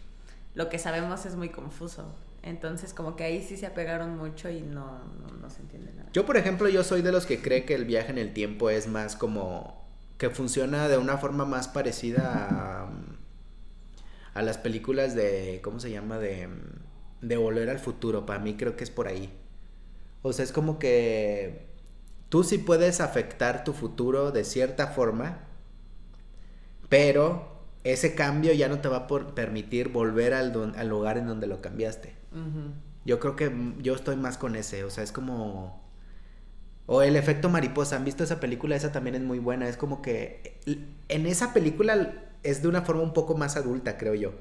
lo 0.57 0.69
que 0.69 0.81
sabemos 0.81 1.27
es 1.27 1.37
muy 1.37 1.51
confuso. 1.51 2.13
Entonces 2.43 2.93
como 2.93 3.15
que 3.15 3.25
ahí 3.25 3.43
sí 3.43 3.57
se 3.57 3.67
apegaron 3.67 4.17
mucho 4.17 4.51
y 4.51 4.61
no, 4.63 5.01
no, 5.41 5.49
se 5.49 5.61
entiende 5.61 5.93
nada. 5.93 6.11
Yo 6.13 6.27
por 6.27 6.37
ejemplo 6.37 6.69
yo 6.69 6.83
soy 6.83 7.03
de 7.03 7.13
los 7.13 7.27
que 7.27 7.41
cree 7.41 7.65
que 7.65 7.75
el 7.75 7.85
viaje 7.85 8.11
en 8.11 8.19
el 8.19 8.33
tiempo 8.33 8.69
es 8.71 8.89
más 8.89 9.17
como 9.17 9.87
que 10.19 10.31
funciona 10.31 10.89
de 10.89 10.99
una 10.99 11.19
forma 11.19 11.45
más 11.45 11.69
parecida 11.69 12.49
a, 12.51 12.91
a 14.35 14.43
las 14.43 14.59
películas 14.59 15.15
de, 15.15 15.61
¿cómo 15.63 15.79
se 15.81 15.91
llama? 15.91 16.19
De, 16.19 16.49
de 17.21 17.37
volver 17.37 17.71
al 17.71 17.79
futuro. 17.79 18.27
Para 18.27 18.41
mí 18.41 18.55
creo 18.57 18.77
que 18.77 18.85
es 18.85 18.91
por 18.91 19.09
ahí. 19.09 19.33
O 20.23 20.33
sea, 20.33 20.45
es 20.45 20.53
como 20.53 20.79
que 20.79 21.67
tú 22.29 22.45
sí 22.45 22.59
puedes 22.59 23.01
afectar 23.01 23.65
tu 23.65 23.73
futuro 23.73 24.31
de 24.33 24.45
cierta 24.45 24.89
forma, 24.89 25.41
pero 26.89 27.52
ese 27.85 28.15
cambio 28.15 28.53
ya 28.53 28.69
no 28.69 28.81
te 28.81 28.89
va 28.89 29.09
a 29.09 29.35
permitir 29.35 29.89
volver 29.89 30.35
al, 30.35 30.75
al, 30.77 30.89
lugar 30.89 31.19
en 31.19 31.27
donde 31.27 31.47
lo 31.47 31.61
cambiaste. 31.61 32.15
Yo 33.05 33.19
creo 33.19 33.37
que 33.37 33.53
yo 33.79 33.95
estoy 33.95 34.17
más 34.17 34.39
con 34.39 34.57
ese, 34.57 34.85
o 34.85 34.91
sea, 34.91 35.03
es 35.05 35.13
como... 35.13 35.83
O 36.87 37.03
el 37.03 37.17
efecto 37.17 37.49
mariposa, 37.49 37.97
¿han 37.97 38.05
visto 38.05 38.25
esa 38.25 38.41
película? 38.41 38.77
Esa 38.77 38.93
también 38.93 39.15
es 39.15 39.23
muy 39.23 39.39
buena, 39.39 39.69
es 39.69 39.77
como 39.77 40.03
que 40.03 40.61
en 41.09 41.27
esa 41.27 41.53
película 41.53 42.13
es 42.43 42.63
de 42.63 42.69
una 42.69 42.83
forma 42.83 43.03
un 43.03 43.13
poco 43.13 43.37
más 43.37 43.57
adulta, 43.57 43.99
creo 43.99 44.15
yo. 44.15 44.33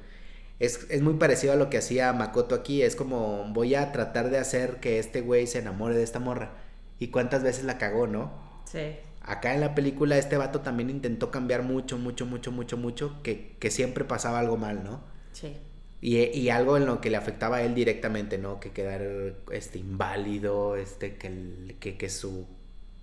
Es, 0.59 0.87
es, 0.89 1.01
muy 1.01 1.15
parecido 1.15 1.53
a 1.53 1.55
lo 1.55 1.69
que 1.69 1.77
hacía 1.77 2.13
Makoto 2.13 2.53
aquí, 2.53 2.83
es 2.83 2.95
como 2.95 3.45
voy 3.51 3.73
a 3.73 3.91
tratar 3.91 4.29
de 4.29 4.37
hacer 4.37 4.79
que 4.79 4.99
este 4.99 5.21
güey 5.21 5.47
se 5.47 5.59
enamore 5.59 5.95
de 5.95 6.03
esta 6.03 6.19
morra. 6.19 6.51
¿Y 6.99 7.07
cuántas 7.07 7.41
veces 7.41 7.63
la 7.63 7.79
cagó, 7.79 8.05
no? 8.05 8.31
Sí. 8.65 8.95
Acá 9.23 9.53
en 9.53 9.61
la 9.61 9.75
película 9.75 10.17
este 10.17 10.37
vato 10.37 10.61
también 10.61 10.89
intentó 10.89 11.29
cambiar 11.29 11.63
mucho, 11.63 11.97
mucho, 11.97 12.25
mucho, 12.25 12.51
mucho, 12.51 12.77
mucho, 12.77 13.21
que, 13.21 13.55
que 13.59 13.69
siempre 13.69 14.03
pasaba 14.03 14.39
algo 14.39 14.57
mal, 14.57 14.83
¿no? 14.83 15.01
Sí. 15.31 15.57
Y, 16.01 16.17
y, 16.17 16.49
algo 16.49 16.77
en 16.77 16.87
lo 16.87 16.99
que 16.99 17.11
le 17.11 17.17
afectaba 17.17 17.57
a 17.57 17.63
él 17.63 17.75
directamente, 17.75 18.39
¿no? 18.39 18.59
Que 18.59 18.71
quedar 18.71 19.03
este 19.51 19.77
inválido, 19.77 20.75
este, 20.75 21.17
que, 21.17 21.75
que, 21.79 21.97
que 21.97 22.09
su, 22.09 22.47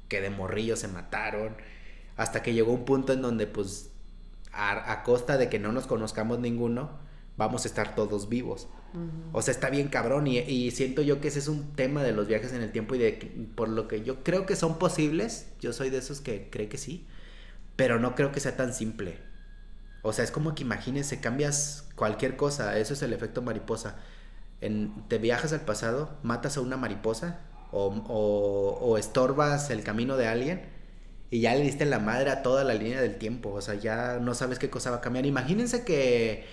que 0.09 0.21
de 0.21 0.31
morrillo 0.31 0.75
se 0.75 0.89
mataron, 0.89 1.55
hasta 2.17 2.43
que 2.43 2.53
llegó 2.53 2.73
un 2.73 2.85
punto 2.85 3.13
en 3.13 3.23
donde 3.23 3.47
pues 3.47 3.91
a, 4.53 4.91
a 4.93 5.05
costa 5.05 5.39
de 5.39 5.49
que 5.49 5.61
no 5.61 5.71
nos 5.71 5.87
conozcamos 5.87 6.41
ninguno, 6.41 6.91
vamos 7.37 7.65
a 7.65 7.69
estar 7.69 7.95
todos 7.95 8.29
vivos. 8.29 8.67
O 9.33 9.43
sea, 9.43 9.53
está 9.53 9.71
bien 9.71 9.89
cabrón 9.89 10.27
y, 10.27 10.71
siento 10.71 11.03
yo 11.03 11.21
que 11.21 11.29
ese 11.29 11.39
es 11.39 11.49
un 11.49 11.75
tema 11.75 12.03
de 12.03 12.13
los 12.13 12.27
viajes 12.27 12.53
en 12.53 12.63
el 12.63 12.73
tiempo 12.73 12.95
y 12.95 12.99
de 12.99 13.49
por 13.55 13.69
lo 13.69 13.87
que 13.87 14.03
yo 14.03 14.23
creo 14.25 14.47
que 14.47 14.57
son 14.57 14.79
posibles, 14.79 15.49
yo 15.61 15.73
soy 15.73 15.91
de 15.91 15.99
esos 15.99 16.21
que 16.21 16.49
cree 16.51 16.69
que 16.69 16.79
sí, 16.79 17.07
pero 17.77 17.99
no 17.99 18.15
creo 18.15 18.33
que 18.33 18.41
sea 18.41 18.57
tan 18.57 18.73
simple. 18.73 19.19
O 20.03 20.13
sea, 20.13 20.25
es 20.25 20.31
como 20.31 20.55
que 20.55 20.63
imagínense, 20.63 21.21
cambias 21.21 21.89
cualquier 21.97 22.37
cosa, 22.37 22.79
eso 22.79 22.95
es 22.95 23.03
el 23.03 23.13
efecto 23.13 23.43
mariposa. 23.43 23.97
En, 24.61 25.07
te 25.09 25.19
viajas 25.19 25.53
al 25.53 25.61
pasado, 25.61 26.19
matas 26.23 26.57
a 26.57 26.61
una 26.61 26.77
mariposa 26.77 27.41
o, 27.73 27.89
o 27.89 28.99
estorbas 28.99 29.71
el 29.71 29.83
camino 29.83 30.17
de 30.17 30.27
alguien 30.27 30.79
y 31.31 31.41
ya 31.41 31.55
le 31.55 31.63
diste 31.63 31.85
la 31.85 31.99
madre 31.99 32.31
a 32.31 32.43
toda 32.43 32.65
la 32.65 32.75
línea 32.75 33.01
del 33.01 33.17
tiempo. 33.19 33.51
O 33.53 33.61
sea, 33.61 33.75
ya 33.75 34.19
no 34.21 34.35
sabes 34.35 34.59
qué 34.59 34.71
cosa 34.71 34.91
va 34.91 34.99
a 34.99 35.01
cambiar. 35.01 35.27
Imagínense 35.27 35.85
que 35.85 36.47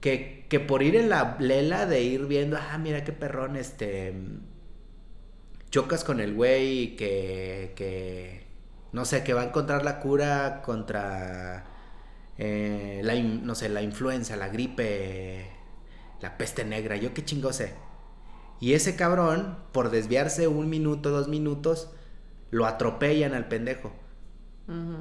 que, 0.00 0.46
que 0.48 0.60
por 0.60 0.82
ir 0.82 0.96
en 0.96 1.08
la 1.08 1.36
lela 1.40 1.86
de 1.86 2.02
ir 2.02 2.26
viendo, 2.26 2.56
ah, 2.56 2.78
mira 2.78 3.04
qué 3.04 3.12
perrón, 3.12 3.56
este, 3.56 4.14
chocas 5.70 6.04
con 6.04 6.20
el 6.20 6.34
güey 6.34 6.96
que, 6.96 7.72
que, 7.76 8.46
no 8.92 9.04
sé, 9.04 9.24
que 9.24 9.34
va 9.34 9.42
a 9.42 9.46
encontrar 9.46 9.84
la 9.84 10.00
cura 10.00 10.62
contra, 10.62 11.64
eh, 12.38 13.00
la, 13.02 13.14
no 13.14 13.54
sé, 13.54 13.68
la 13.68 13.82
influenza, 13.82 14.36
la 14.36 14.48
gripe, 14.48 15.50
la 16.20 16.38
peste 16.38 16.64
negra, 16.64 16.96
yo 16.96 17.14
qué 17.14 17.24
chingo 17.24 17.52
sé. 17.52 17.74
Y 18.60 18.74
ese 18.74 18.96
cabrón, 18.96 19.58
por 19.72 19.90
desviarse 19.90 20.48
un 20.48 20.68
minuto, 20.68 21.10
dos 21.10 21.28
minutos, 21.28 21.90
lo 22.50 22.66
atropellan 22.66 23.34
al 23.34 23.48
pendejo. 23.48 23.92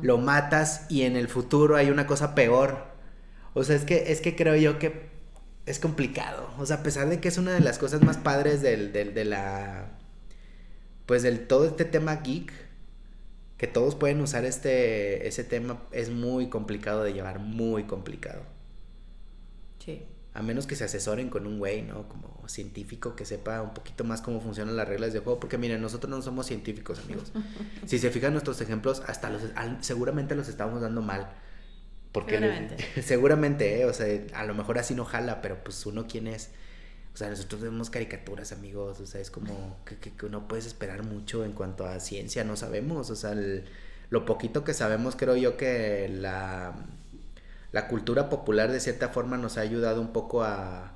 Lo 0.01 0.17
matas 0.17 0.85
y 0.89 1.01
en 1.01 1.17
el 1.17 1.27
futuro 1.27 1.75
hay 1.75 1.89
una 1.89 2.07
cosa 2.07 2.35
peor 2.35 2.86
o 3.57 3.63
sea, 3.63 3.75
es 3.75 3.85
que, 3.85 4.11
es 4.11 4.21
que 4.21 4.35
creo 4.35 4.55
yo 4.55 4.77
que 4.77 5.09
es 5.65 5.79
complicado. 5.79 6.49
O 6.59 6.65
sea, 6.65 6.77
a 6.77 6.83
pesar 6.83 7.09
de 7.09 7.19
que 7.19 7.27
es 7.27 7.37
una 7.37 7.53
de 7.53 7.59
las 7.59 7.79
cosas 7.79 8.01
más 8.03 8.17
padres 8.17 8.61
del, 8.61 8.93
del, 8.93 9.13
de 9.13 9.25
la... 9.25 9.97
Pues 11.07 11.23
del 11.23 11.47
todo 11.47 11.65
este 11.65 11.83
tema 11.83 12.17
geek, 12.17 12.53
que 13.57 13.65
todos 13.65 13.95
pueden 13.95 14.21
usar 14.21 14.45
este, 14.45 15.27
ese 15.27 15.43
tema, 15.43 15.81
es 15.91 16.11
muy 16.11 16.49
complicado 16.49 17.03
de 17.03 17.13
llevar, 17.13 17.39
muy 17.39 17.85
complicado. 17.85 18.43
Sí. 19.79 20.05
A 20.33 20.43
menos 20.43 20.67
que 20.67 20.75
se 20.75 20.83
asesoren 20.83 21.29
con 21.29 21.47
un 21.47 21.57
güey, 21.57 21.81
¿no? 21.81 22.07
Como 22.07 22.47
científico 22.47 23.15
que 23.15 23.25
sepa 23.25 23.63
un 23.63 23.73
poquito 23.73 24.03
más 24.03 24.21
cómo 24.21 24.39
funcionan 24.39 24.75
las 24.75 24.87
reglas 24.87 25.13
de 25.13 25.19
juego. 25.19 25.39
Porque 25.39 25.57
miren, 25.57 25.81
nosotros 25.81 26.11
no 26.11 26.21
somos 26.21 26.45
científicos, 26.45 26.99
amigos. 26.99 27.31
si 27.87 27.97
se 27.97 28.11
fijan 28.11 28.33
nuestros 28.33 28.61
ejemplos, 28.61 29.01
hasta 29.07 29.31
los, 29.31 29.41
seguramente 29.81 30.35
los 30.35 30.47
estamos 30.47 30.81
dando 30.81 31.01
mal. 31.01 31.31
Porque 32.19 32.39
seguramente, 32.39 32.77
seguramente 33.01 33.81
¿eh? 33.81 33.85
o 33.85 33.93
sea, 33.93 34.07
a 34.33 34.43
lo 34.45 34.55
mejor 34.55 34.79
así 34.79 34.95
no 34.95 35.05
jala, 35.05 35.41
pero 35.41 35.63
pues 35.63 35.85
uno 35.85 36.07
quién 36.07 36.27
es. 36.27 36.49
O 37.13 37.17
sea, 37.17 37.29
nosotros 37.29 37.61
vemos 37.61 37.89
caricaturas, 37.89 38.51
amigos, 38.51 38.99
o 38.99 39.05
sea, 39.05 39.21
es 39.21 39.31
como 39.31 39.77
que, 39.85 39.97
que, 39.97 40.29
no 40.29 40.47
puedes 40.47 40.65
esperar 40.65 41.03
mucho 41.03 41.45
en 41.45 41.51
cuanto 41.51 41.85
a 41.85 41.99
ciencia, 41.99 42.43
no 42.43 42.55
sabemos, 42.55 43.09
o 43.09 43.15
sea, 43.15 43.35
lo 44.09 44.25
poquito 44.25 44.63
que 44.63 44.73
sabemos 44.73 45.15
creo 45.15 45.35
yo 45.35 45.57
que 45.57 46.09
la, 46.09 46.75
la 47.71 47.87
cultura 47.87 48.29
popular 48.29 48.71
de 48.71 48.79
cierta 48.79 49.09
forma 49.09 49.37
nos 49.37 49.57
ha 49.57 49.61
ayudado 49.61 49.99
un 49.99 50.13
poco 50.13 50.43
a, 50.43 50.93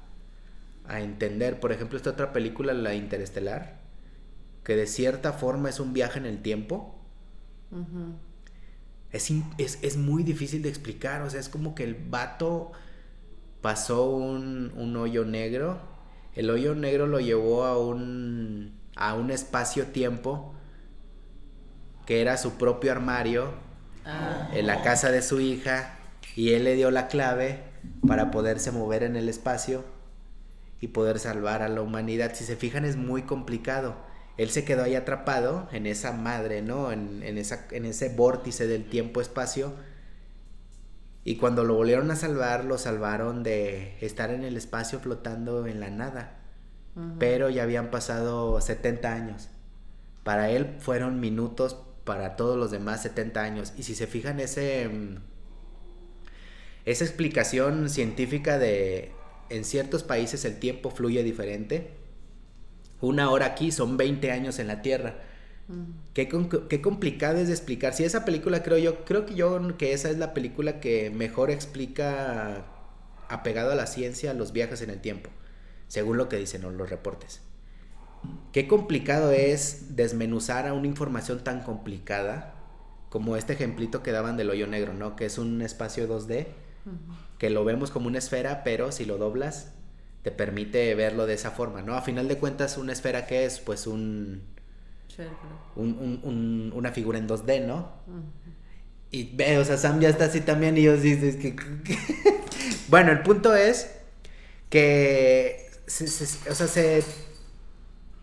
a 0.86 1.02
entender, 1.02 1.60
por 1.60 1.72
ejemplo, 1.72 1.98
esta 1.98 2.12
otra 2.12 2.34
película, 2.34 2.74
La 2.74 2.94
Interestelar, 2.94 3.80
que 4.64 4.76
de 4.76 4.86
cierta 4.88 5.34
forma 5.34 5.70
es 5.70 5.80
un 5.80 5.94
viaje 5.94 6.20
en 6.20 6.28
el 6.28 6.42
tiempo 6.42 7.00
es, 9.12 9.98
muy 9.98 10.24
difícil 10.24 10.62
de 10.62 10.70
explicar. 10.70 11.22
O 11.22 11.30
sea, 11.30 11.40
es 11.40 11.50
como 11.50 11.76
que 11.76 11.84
el 11.84 11.96
vato 11.96 12.72
pasó 13.62 14.10
un, 14.10 14.96
hoyo 14.96 15.26
negro. 15.26 15.80
El 16.36 16.50
hoyo 16.50 16.76
negro 16.76 17.08
lo 17.08 17.20
llevó 17.20 17.66
a 17.66 17.78
un, 17.78 18.80
a 18.96 19.14
un 19.16 19.32
espacio-tiempo 19.32 20.54
que 22.06 22.22
era 22.22 22.38
su 22.38 22.54
propio 22.54 22.92
armario 22.92 23.54
ah. 24.06 24.50
en 24.54 24.66
la 24.66 24.82
casa 24.82 25.12
de 25.12 25.22
su 25.22 25.40
hija 25.40 25.96
y 26.36 26.54
él 26.54 26.64
le 26.64 26.76
dio 26.76 26.90
la 26.90 27.08
clave 27.08 27.64
para 28.08 28.32
poderse 28.32 28.72
mover 28.72 29.04
en 29.04 29.16
el 29.16 29.28
espacio 29.30 29.84
y 30.80 30.88
poder 30.88 31.20
salvar 31.20 31.62
a 31.62 31.70
la 31.70 31.82
humanidad. 31.82 32.34
Si 32.34 32.46
se 32.46 32.56
fijan 32.56 32.86
es 32.86 32.96
muy 32.96 33.24
complicado 33.24 33.96
él 34.38 34.50
se 34.50 34.64
quedó 34.64 34.84
ahí 34.84 34.96
atrapado 34.96 35.68
en 35.72 35.86
esa 35.86 36.14
madre, 36.14 36.62
¿no? 36.62 36.92
En, 36.92 37.24
esa, 37.38 37.68
en 37.72 37.86
ese 37.86 38.10
vórtice 38.10 38.68
del 38.68 38.86
tiempo-espacio. 38.86 39.74
Y 41.24 41.36
cuando 41.36 41.64
lo 41.64 41.76
volvieron 41.76 42.10
a 42.12 42.16
salvar, 42.16 42.66
lo 42.66 42.78
salvaron 42.78 43.44
de 43.44 43.98
estar 44.02 44.32
en 44.32 44.44
el 44.44 44.58
espacio 44.58 45.00
flotando 45.00 45.68
en 45.68 45.80
la 45.80 45.90
nada. 45.90 46.38
Pero 47.20 47.50
ya 47.50 47.64
habían 47.64 47.90
pasado 47.90 48.60
70 48.60 49.14
años. 49.14 49.50
Para 50.24 50.50
él 50.50 50.76
fueron 50.80 51.20
minutos, 51.20 51.78
para 52.04 52.36
todos 52.36 52.58
los 52.58 52.72
demás 52.72 53.02
70 53.04 53.42
años. 53.42 53.74
Y 53.78 53.84
si 53.84 53.96
se 53.96 54.08
fijan 54.08 54.40
ese... 54.40 54.90
Mm, 54.90 55.18
esa 56.84 57.04
explicación 57.04 57.90
científica 57.90 58.58
de 58.58 59.12
en 59.50 59.66
ciertos 59.66 60.02
países 60.02 60.46
el 60.46 60.58
tiempo 60.58 60.90
fluye 60.90 61.22
diferente 61.22 62.01
una 63.02 63.30
hora 63.30 63.48
aquí 63.48 63.72
son 63.72 63.98
20 63.98 64.32
años 64.32 64.60
en 64.60 64.68
la 64.68 64.82
Tierra. 64.82 65.16
Qué, 66.14 66.28
qué, 66.70 66.82
complicado 66.82 67.38
es 67.38 67.48
de 67.48 67.54
explicar. 67.54 67.94
Si 67.94 68.04
esa 68.04 68.26
película 68.26 68.62
creo 68.62 68.78
yo, 68.78 69.06
creo 69.06 69.26
que 69.26 69.36
yo 69.36 69.78
que 69.78 69.94
esa 69.94 70.10
es 70.10 70.18
la 70.18 70.34
película 70.34 70.82
que 70.82 71.10
mejor 71.10 71.50
explica 71.50 72.66
apegado 73.30 73.72
a 73.72 73.76
la 73.76 73.88
ciencia 73.88 74.34
los 74.34 74.52
viajes 74.52 74.82
en 74.82 74.90
el 74.90 75.00
tiempo, 75.00 75.30
según 75.88 76.18
lo 76.18 76.28
que 76.28 76.38
dicen 76.38 76.62
los 76.78 76.90
reportes. 76.90 77.42
Qué 78.52 78.68
complicado 78.68 79.32
es 79.32 79.96
desmenuzar 79.96 80.68
a 80.68 80.74
una 80.74 80.88
información 80.88 81.44
tan 81.44 81.62
complicada 81.62 82.54
como 83.10 83.36
este 83.36 83.54
ejemplito 83.54 84.04
que 84.04 84.12
daban 84.12 84.38
del 84.38 84.50
hoyo 84.50 84.68
negro, 84.68 84.94
¿no? 84.94 85.16
Que 85.16 85.26
es 85.26 85.38
un 85.38 85.62
espacio 85.62 86.08
2D, 86.08 86.48
que 87.38 87.50
lo 87.50 87.64
vemos 87.64 87.92
como 87.92 88.08
una 88.08 88.18
esfera, 88.18 88.64
pero 88.64 88.92
si 88.92 89.06
lo 89.06 89.18
doblas 89.18 89.74
te 90.24 90.32
permite 90.32 90.94
verlo 90.96 91.26
de 91.26 91.34
esa 91.34 91.52
forma, 91.52 91.82
¿no? 91.82 91.96
A 91.96 92.02
final 92.02 92.28
de 92.28 92.38
cuentas, 92.38 92.78
una 92.78 92.94
esfera 92.94 93.26
que 93.26 93.46
es, 93.46 93.60
pues 93.60 93.88
un, 93.88 94.44
una 95.76 96.92
figura 96.92 97.18
en 97.18 97.28
2D, 97.28 97.66
¿no? 97.66 97.92
Y 99.10 99.36
ve, 99.36 99.58
o 99.58 99.66
sea, 99.66 99.78
Sam 99.78 100.00
ya 100.00 100.10
está 100.10 100.26
así 100.26 100.42
también 100.42 100.78
y 100.78 100.84
yo 100.84 100.98
sí, 100.98 101.12
es 101.22 101.36
que... 101.36 101.56
bueno, 102.88 103.12
el 103.12 103.22
punto 103.24 103.56
es 103.56 103.92
que, 104.70 105.70
o 105.88 106.56
sea, 106.56 106.68
se... 106.68 107.04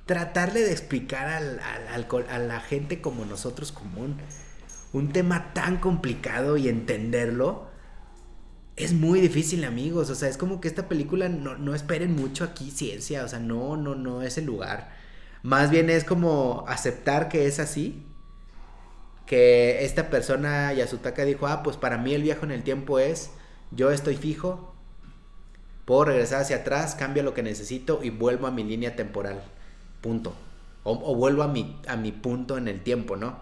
Tratarle 0.06 0.60
de 0.60 0.72
explicar 0.72 1.28
al, 1.28 1.60
a 1.60 2.38
la 2.38 2.60
gente 2.60 3.02
como 3.02 3.26
nosotros 3.26 3.72
común 3.72 4.16
un 4.92 5.12
tema 5.12 5.52
tan 5.52 5.78
complicado 5.78 6.56
y 6.56 6.68
entenderlo 6.68 7.67
es 8.78 8.92
muy 8.92 9.20
difícil, 9.20 9.64
amigos. 9.64 10.10
O 10.10 10.14
sea, 10.14 10.28
es 10.28 10.36
como 10.36 10.60
que 10.60 10.68
esta 10.68 10.88
película 10.88 11.28
no, 11.28 11.56
no 11.56 11.74
esperen 11.74 12.14
mucho 12.14 12.44
aquí 12.44 12.70
ciencia. 12.70 13.24
O 13.24 13.28
sea, 13.28 13.38
no, 13.38 13.76
no, 13.76 13.94
no 13.94 14.22
es 14.22 14.38
el 14.38 14.44
lugar. 14.46 14.90
Más 15.42 15.70
bien 15.70 15.90
es 15.90 16.04
como 16.04 16.64
aceptar 16.68 17.28
que 17.28 17.46
es 17.46 17.60
así 17.60 18.04
que 19.28 19.84
esta 19.84 20.08
persona, 20.08 20.72
Yasutaka, 20.72 21.24
dijo, 21.24 21.46
ah, 21.46 21.62
pues 21.62 21.76
para 21.76 21.98
mí 21.98 22.14
el 22.14 22.22
viaje 22.22 22.44
en 22.44 22.50
el 22.50 22.62
tiempo 22.62 22.98
es, 22.98 23.30
yo 23.70 23.90
estoy 23.90 24.16
fijo, 24.16 24.74
puedo 25.84 26.06
regresar 26.06 26.40
hacia 26.40 26.56
atrás, 26.56 26.94
cambio 26.94 27.22
lo 27.22 27.34
que 27.34 27.42
necesito 27.42 28.00
y 28.02 28.08
vuelvo 28.08 28.46
a 28.46 28.50
mi 28.50 28.64
línea 28.64 28.96
temporal. 28.96 29.42
Punto. 30.00 30.34
O, 30.82 31.14
vuelvo 31.14 31.42
a 31.42 31.48
mi, 31.48 31.78
a 31.86 31.96
mi 31.96 32.10
punto 32.12 32.56
en 32.56 32.68
el 32.68 32.82
tiempo, 32.82 33.16
¿no? 33.16 33.38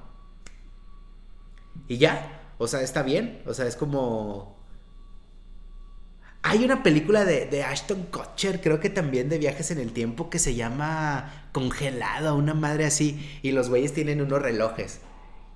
Y 1.87 1.99
ya, 1.99 2.53
o 2.59 2.66
sea, 2.66 2.81
está 2.81 3.05
bien, 3.05 3.42
o 3.46 3.55
sea, 3.55 3.66
es 3.66 3.77
como... 3.77 4.56
Hay 6.49 6.65
una 6.65 6.85
película 6.85 7.25
de, 7.25 7.65
Ashton 7.65 8.05
Kutcher, 8.05 8.61
creo 8.61 8.79
que 8.79 8.89
también 8.89 9.29
de 9.29 9.37
viajes 9.37 9.73
en 9.73 9.81
el 9.81 9.93
tiempo, 9.93 10.31
que 10.31 10.39
se 10.39 10.55
llama 10.55 11.49
Congelada, 11.51 12.35
una 12.35 12.55
madre 12.55 12.85
así, 12.85 13.41
y 13.43 13.51
los 13.51 13.69
güeyes 13.69 13.93
tienen 13.93 14.21
unos 14.21 14.41
relojes 14.41 15.01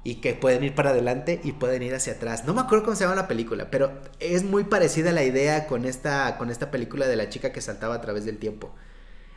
y 0.02 0.16
que 0.16 0.34
pueden 0.34 0.64
ir 0.64 0.74
para 0.74 0.90
adelante 0.90 1.40
y 1.44 1.52
pueden 1.52 1.84
ir 1.84 1.94
hacia 1.94 2.14
atrás. 2.14 2.44
No 2.44 2.54
me 2.54 2.62
acuerdo 2.62 2.86
cómo 2.86 2.96
se 2.96 3.04
llama 3.04 3.14
la 3.14 3.28
película, 3.28 3.70
pero 3.70 3.92
es 4.18 4.42
muy 4.42 4.64
parecida 4.64 5.12
la 5.12 5.22
idea 5.22 5.68
con 5.68 5.84
esta, 5.84 6.36
con 6.38 6.50
esta 6.50 6.72
película 6.72 7.06
de 7.06 7.14
la 7.14 7.28
chica 7.28 7.52
que 7.52 7.60
saltaba 7.60 7.94
a 7.94 8.00
través 8.00 8.24
del 8.24 8.38
tiempo. 8.38 8.74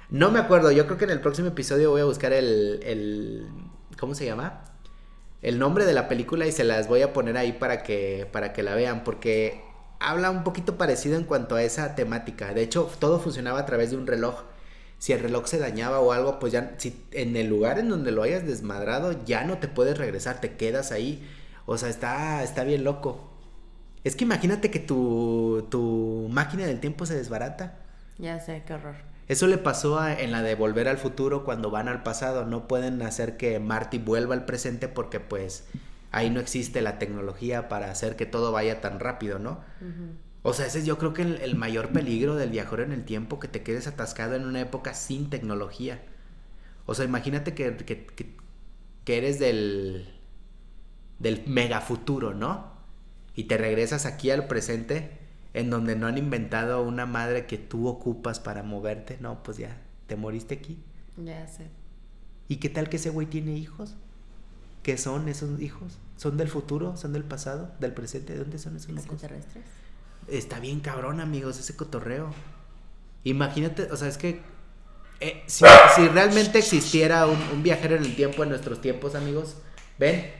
No 0.10 0.32
me 0.32 0.39
acuerdo, 0.39 0.72
yo 0.72 0.88
creo 0.88 0.98
que 0.98 1.06
en 1.06 1.12
el 1.12 1.22
próximo 1.22 1.50
episodio 1.50 1.92
voy 1.92 2.02
a 2.02 2.06
buscar 2.06 2.34
el, 2.34 2.80
el 2.82 3.48
¿cómo 4.00 4.16
se 4.16 4.26
llama? 4.26 4.63
El 5.44 5.60
nombre 5.60 5.86
de 5.86 5.94
la 5.94 6.08
película 6.08 6.48
y 6.48 6.52
se 6.52 6.63
las 6.63 6.88
voy 6.88 7.04
a 7.04 7.13
poner 7.13 7.38
ahí 7.38 7.52
para 7.52 7.84
que, 7.84 8.28
para 8.32 8.54
que 8.54 8.63
la 8.63 8.74
vean, 8.74 9.04
porque 9.04 9.62
habla 10.04 10.30
un 10.30 10.44
poquito 10.44 10.78
parecido 10.78 11.18
en 11.18 11.24
cuanto 11.24 11.56
a 11.56 11.63
esa 11.63 11.96
temática. 11.96 12.54
De 12.54 12.62
hecho, 12.62 12.89
todo 13.00 13.20
funcionaba 13.20 13.60
a 13.60 13.66
través 13.66 13.92
de 13.92 13.98
un 13.98 14.08
reloj 14.08 14.44
si 15.04 15.12
el 15.12 15.20
reloj 15.20 15.48
se 15.48 15.60
dañaba 15.60 16.00
o 16.00 16.13
algo, 16.13 16.39
pues 16.39 16.54
ya, 16.54 16.76
si 16.78 17.06
en 17.12 17.36
el 17.36 17.48
lugar 17.48 17.78
en 17.78 17.89
donde 17.89 18.13
lo 18.13 18.24
hayas 18.24 18.46
desmadrado, 18.48 19.26
ya 19.26 19.44
no 19.44 19.58
te 19.58 19.68
puedes 19.68 19.98
regresar, 19.98 20.39
te 20.39 20.56
quedas 20.56 20.94
ahí. 20.94 21.30
O 21.66 21.78
sea, 21.78 21.89
está, 21.89 22.42
está 22.42 22.63
bien 22.63 22.86
loco. 22.86 23.30
Es 24.06 24.16
que 24.16 24.24
imagínate 24.24 24.72
que 24.72 24.80
tu, 24.80 25.68
tu 25.70 26.30
máquina 26.32 26.66
del 26.66 26.80
tiempo 26.80 27.06
se 27.06 27.16
desbarata. 27.16 27.80
Ya 28.18 28.39
sé, 28.39 28.63
qué 28.66 28.76
horror. 28.76 28.96
Eso 29.28 29.48
le 29.48 29.58
pasó 29.58 30.08
en 30.08 30.32
la 30.32 30.42
de 30.42 30.56
Volver 30.56 30.88
al 30.88 30.98
Futuro 30.98 31.44
cuando 31.44 31.70
van 31.70 31.89
al 31.89 32.02
pasado. 32.02 32.46
No 32.46 32.70
pueden 32.70 33.02
hacer 33.02 33.36
que 33.36 33.60
Marty 33.60 33.98
vuelva 33.98 34.36
al 34.36 34.46
presente 34.46 34.88
porque 34.88 35.20
pues 35.20 35.66
ahí 36.13 36.30
no 36.30 36.39
existe 36.39 36.82
la 36.82 36.99
tecnología 36.99 37.67
para 37.67 37.91
hacer 37.91 38.15
que 38.15 38.26
todo 38.26 38.52
vaya 38.52 38.80
tan 38.80 38.99
rápido, 38.99 39.39
¿no? 39.39 39.60
O 40.43 40.54
sea, 40.54 40.67
ese 40.67 40.80
es 40.80 40.86
yo 40.86 40.97
creo 40.97 41.13
que 41.13 41.23
el, 41.23 41.56
mayor 41.56 41.89
peligro 41.89 42.36
del 42.36 42.52
viajero 42.52 42.84
en 42.84 42.91
el 42.91 43.04
tiempo, 43.04 43.39
que 43.39 43.47
te 43.47 43.63
quedes 43.63 43.88
atascado 43.88 44.36
en 44.36 44.45
una 44.45 44.62
época 44.62 44.93
sin 44.93 45.30
tecnología. 45.30 46.04
O 46.86 46.93
sea, 46.93 47.06
imagínate 47.06 47.56
que, 47.56 47.76
que, 47.76 49.17
eres 49.17 49.39
del, 49.39 50.13
del 51.17 51.43
mega 51.47 51.82
futuro, 51.82 52.34
¿no? 52.34 52.71
Y 53.36 53.45
te 53.45 53.58
regresas 53.58 54.06
aquí 54.06 54.30
al 54.30 54.47
presente, 54.47 55.17
en 55.56 55.71
donde 55.71 55.95
no 55.95 56.06
han 56.06 56.19
inventado 56.19 56.84
una 56.84 57.08
madre 57.08 57.47
que 57.47 57.58
tú 57.58 57.88
ocupas 57.88 58.39
para 58.39 58.62
moverte. 58.62 59.17
No, 59.19 59.41
pues 59.41 59.58
ya, 59.58 59.82
te 60.06 60.15
moriste 60.15 60.54
aquí. 60.54 60.78
Ya 61.17 61.47
sé. 61.47 61.69
¿Y 62.47 62.58
qué 62.58 62.69
tal 62.69 62.89
que 62.89 62.97
ese 62.97 63.10
güey 63.10 63.26
tiene 63.26 63.58
hijos? 63.58 63.95
¿Qué 64.84 64.97
son 64.97 65.30
esos 65.30 65.62
hijos? 65.62 65.97
¿Son 66.17 66.38
del 66.38 66.47
futuro? 66.47 66.95
¿Son 66.97 67.13
del 67.13 67.23
pasado? 67.23 67.71
¿Del 67.80 67.93
presente? 67.93 68.34
¿De 68.34 68.39
dónde 68.39 68.60
son 68.60 68.76
esos 68.76 68.89
hijos? 68.89 69.06
Extraterrestres 69.06 69.65
está 70.28 70.60
bien 70.60 70.80
cabrón, 70.80 71.19
amigos, 71.19 71.60
ese 71.60 71.76
cotorreo. 71.76 72.34
Imagínate, 73.23 73.91
o 73.91 73.97
sea, 73.97 74.08
es 74.08 74.17
que 74.17 74.41
eh, 75.19 75.43
si, 75.47 75.65
realmente 76.08 76.60
existiera 76.60 77.28
un, 77.28 77.63
viajero 77.63 77.95
en 77.95 78.04
el 78.04 78.15
tiempo 78.15 78.43
en 78.43 78.49
nuestros 78.49 78.82
tiempos, 78.82 79.15
amigos, 79.15 79.58
ven. 79.97 80.32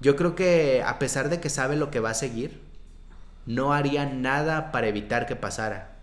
Yo 0.00 0.16
creo 0.16 0.34
que 0.34 0.82
a 0.82 0.98
pesar 0.98 1.28
de 1.28 1.40
que 1.40 1.50
sabe 1.50 1.76
lo 1.76 1.90
que 1.90 2.00
va 2.00 2.10
a 2.10 2.14
seguir, 2.14 2.62
no 3.44 3.74
haría 3.74 4.06
nada 4.06 4.72
para 4.72 4.88
evitar 4.88 5.26
que 5.26 5.36
pasara. 5.36 5.98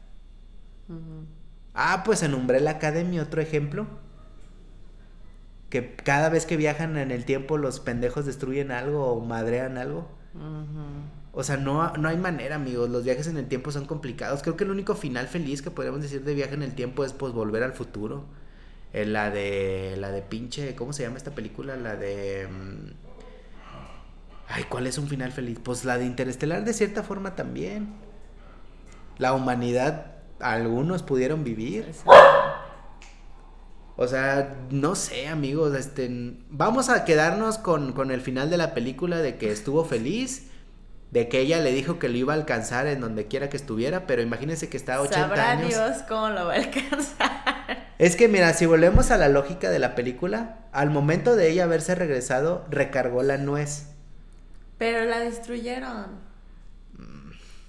Ah, 1.74 2.04
pues 2.06 2.22
en 2.22 2.36
Umbrella 2.36 2.72
Academy, 2.72 3.20
otro 3.20 3.42
ejemplo. 3.42 3.88
Que 5.70 5.96
cada 5.96 6.30
vez 6.30 6.46
que 6.46 6.58
viajan 6.58 6.98
en 6.98 7.12
el 7.12 7.26
tiempo 7.26 7.58
los 7.58 7.80
pendejos 7.80 8.26
destruyen 8.26 8.72
algo 8.72 9.12
o 9.12 9.20
madrean 9.20 9.78
algo. 9.78 10.08
O 11.34 11.44
sea, 11.44 11.58
no, 11.58 11.94
no 11.94 12.10
hay 12.10 12.18
manera, 12.18 12.56
amigos. 12.56 12.90
Los 12.90 13.04
viajes 13.04 13.28
en 13.28 13.38
el 13.38 13.48
tiempo 13.48 13.72
son 13.72 13.86
complicados. 13.86 14.42
Creo 14.42 14.58
que 14.58 14.64
el 14.64 14.72
único 14.72 14.96
final 14.96 15.28
feliz 15.28 15.62
que 15.62 15.70
podríamos 15.70 16.02
decir 16.02 16.24
de 16.24 16.34
viaje 16.34 16.56
en 16.56 16.64
el 16.64 16.74
tiempo 16.74 17.04
es 17.04 17.14
pues 17.14 17.34
volver 17.34 17.64
al 17.64 17.74
futuro. 17.74 18.26
En 18.94 19.14
la 19.14 19.30
de. 19.30 19.96
La 19.98 20.12
de 20.12 20.22
pinche. 20.22 20.74
¿Cómo 20.76 20.94
se 20.94 21.04
llama 21.04 21.18
esta 21.18 21.36
película? 21.36 21.76
La 21.76 21.96
de. 21.96 22.48
Mm, 22.48 22.92
ay, 24.48 24.64
¿cuál 24.70 24.88
es 24.88 24.98
un 24.98 25.08
final 25.08 25.32
feliz? 25.32 25.60
Pues 25.64 25.86
la 25.86 25.98
de 25.98 26.06
Interestelar 26.06 26.64
de 26.64 26.74
cierta 26.74 27.04
forma 27.04 27.36
también. 27.36 27.94
La 29.18 29.34
humanidad, 29.34 30.14
algunos 30.40 31.04
pudieron 31.04 31.44
vivir. 31.44 31.92
O 33.98 34.08
sea, 34.08 34.56
no 34.70 34.96
sé, 34.96 35.28
amigos, 35.28 35.76
este, 35.76 36.36
vamos 36.50 36.88
a 36.90 37.04
quedarnos 37.04 37.58
con, 37.58 37.94
con 37.94 38.12
el 38.12 38.22
final 38.22 38.50
de 38.50 38.58
la 38.58 38.74
película 38.74 39.18
de 39.18 39.38
que 39.38 39.52
estuvo 39.52 39.84
feliz 39.84 40.52
de 41.12 41.30
que 41.30 41.40
ella 41.40 41.60
le 41.60 41.72
dijo 41.72 42.00
que 42.00 42.10
lo 42.10 42.18
iba 42.18 42.34
a 42.34 42.36
alcanzar 42.36 42.88
en 42.88 43.00
donde 43.02 43.28
quiera 43.28 43.50
que 43.50 43.58
estuviera, 43.58 44.06
pero 44.08 44.22
imagínense 44.22 44.70
que 44.70 44.78
está 44.78 44.96
a 44.96 45.02
80 45.02 45.20
Sabrá 45.20 45.52
años. 45.52 45.70
Dios 45.70 45.98
cómo 46.08 46.30
lo 46.30 46.46
va 46.46 46.54
a 46.54 46.58
alcanzar. 46.58 47.88
Es 47.98 48.16
que 48.16 48.28
mira, 48.28 48.54
si 48.54 48.66
volvemos 48.66 49.10
a 49.10 49.18
la 49.18 49.30
lógica 49.30 49.72
de 49.72 49.80
la 49.80 49.96
película, 49.96 50.60
al 50.72 50.92
momento 50.92 51.36
de 51.36 51.50
ella 51.50 51.64
haberse 51.64 51.96
regresado, 51.96 52.66
recargó 52.70 53.24
la 53.24 53.38
nuez. 53.38 53.88
Pero 54.78 55.06
la 55.06 55.20
destruyeron. 55.20 56.28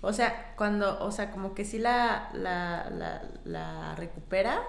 O 0.01 0.13
sea, 0.13 0.53
cuando, 0.57 1.03
o 1.03 1.11
sea, 1.11 1.31
como 1.31 1.55
que 1.55 1.65
sí 1.65 1.79
la, 1.79 2.29
la, 2.35 2.91
la, 2.91 3.23
la 3.45 3.95
recupera, 3.97 4.61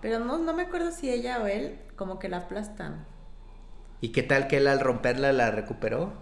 pero 0.00 0.18
no, 0.18 0.38
no 0.38 0.54
me 0.54 0.62
acuerdo 0.62 0.90
si 0.92 1.10
ella 1.10 1.40
o 1.42 1.46
él 1.46 1.78
como 1.96 2.18
que 2.18 2.28
la 2.28 2.38
aplastan. 2.38 3.06
¿Y 4.00 4.10
qué 4.10 4.22
tal 4.22 4.48
que 4.48 4.56
él 4.56 4.66
al 4.66 4.80
romperla 4.80 5.32
la 5.32 5.50
recuperó? 5.50 6.14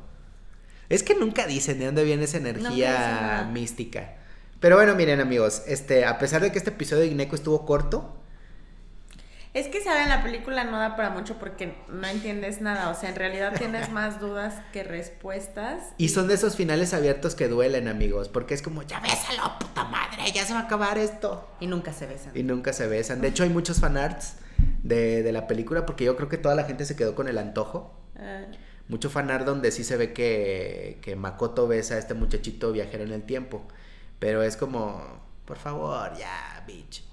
Es 0.88 1.02
que 1.02 1.14
nunca 1.14 1.46
dicen 1.46 1.78
de 1.78 1.86
dónde 1.86 2.04
viene 2.04 2.24
esa 2.24 2.38
energía 2.38 3.48
mística. 3.52 4.16
Pero 4.60 4.76
bueno, 4.76 4.94
miren 4.94 5.20
amigos, 5.20 5.62
este, 5.66 6.04
a 6.04 6.18
pesar 6.18 6.42
de 6.42 6.50
que 6.50 6.58
este 6.58 6.70
episodio 6.70 7.02
de 7.02 7.08
Ineco 7.08 7.36
estuvo 7.36 7.64
corto. 7.64 8.17
Es 9.58 9.68
que 9.68 9.82
saben, 9.82 10.08
la 10.08 10.22
película 10.22 10.64
no 10.64 10.78
da 10.78 10.94
para 10.94 11.10
mucho 11.10 11.38
porque 11.38 11.74
no 11.88 12.06
entiendes 12.06 12.60
nada. 12.60 12.90
O 12.90 12.94
sea, 12.94 13.08
en 13.08 13.16
realidad 13.16 13.54
tienes 13.56 13.90
más 13.92 14.20
dudas 14.20 14.54
que 14.72 14.84
respuestas. 14.84 15.82
Y 15.98 16.10
son 16.10 16.28
de 16.28 16.34
esos 16.34 16.56
finales 16.56 16.94
abiertos 16.94 17.34
que 17.34 17.48
duelen, 17.48 17.88
amigos. 17.88 18.28
Porque 18.28 18.54
es 18.54 18.62
como, 18.62 18.82
ya 18.82 19.00
bésalo, 19.00 19.58
puta 19.58 19.84
madre, 19.84 20.30
ya 20.32 20.44
se 20.44 20.52
va 20.52 20.60
a 20.60 20.62
acabar 20.64 20.98
esto. 20.98 21.48
Y 21.60 21.66
nunca 21.66 21.92
se 21.92 22.06
besan. 22.06 22.36
Y 22.36 22.42
nunca 22.42 22.72
se 22.72 22.86
besan. 22.86 23.20
De 23.20 23.28
hecho, 23.28 23.42
hay 23.42 23.50
muchos 23.50 23.80
fanarts 23.80 24.36
de, 24.82 25.22
de 25.22 25.32
la 25.32 25.46
película 25.46 25.86
porque 25.86 26.04
yo 26.04 26.16
creo 26.16 26.28
que 26.28 26.38
toda 26.38 26.54
la 26.54 26.64
gente 26.64 26.84
se 26.84 26.96
quedó 26.96 27.14
con 27.14 27.28
el 27.28 27.38
antojo. 27.38 27.94
Ah 28.16 28.44
mucho 28.88 29.10
fanar 29.10 29.44
donde 29.44 29.70
sí 29.70 29.84
se 29.84 29.96
ve 29.96 30.12
que, 30.12 30.98
que 31.02 31.14
Makoto 31.14 31.68
besa 31.68 31.94
a 31.94 31.98
este 31.98 32.14
muchachito 32.14 32.72
viajero 32.72 33.04
en 33.04 33.12
el 33.12 33.22
tiempo. 33.22 33.62
Pero 34.18 34.42
es 34.42 34.56
como, 34.56 35.02
por 35.44 35.58
favor, 35.58 36.16
ya, 36.18 36.64
bitch. 36.66 37.07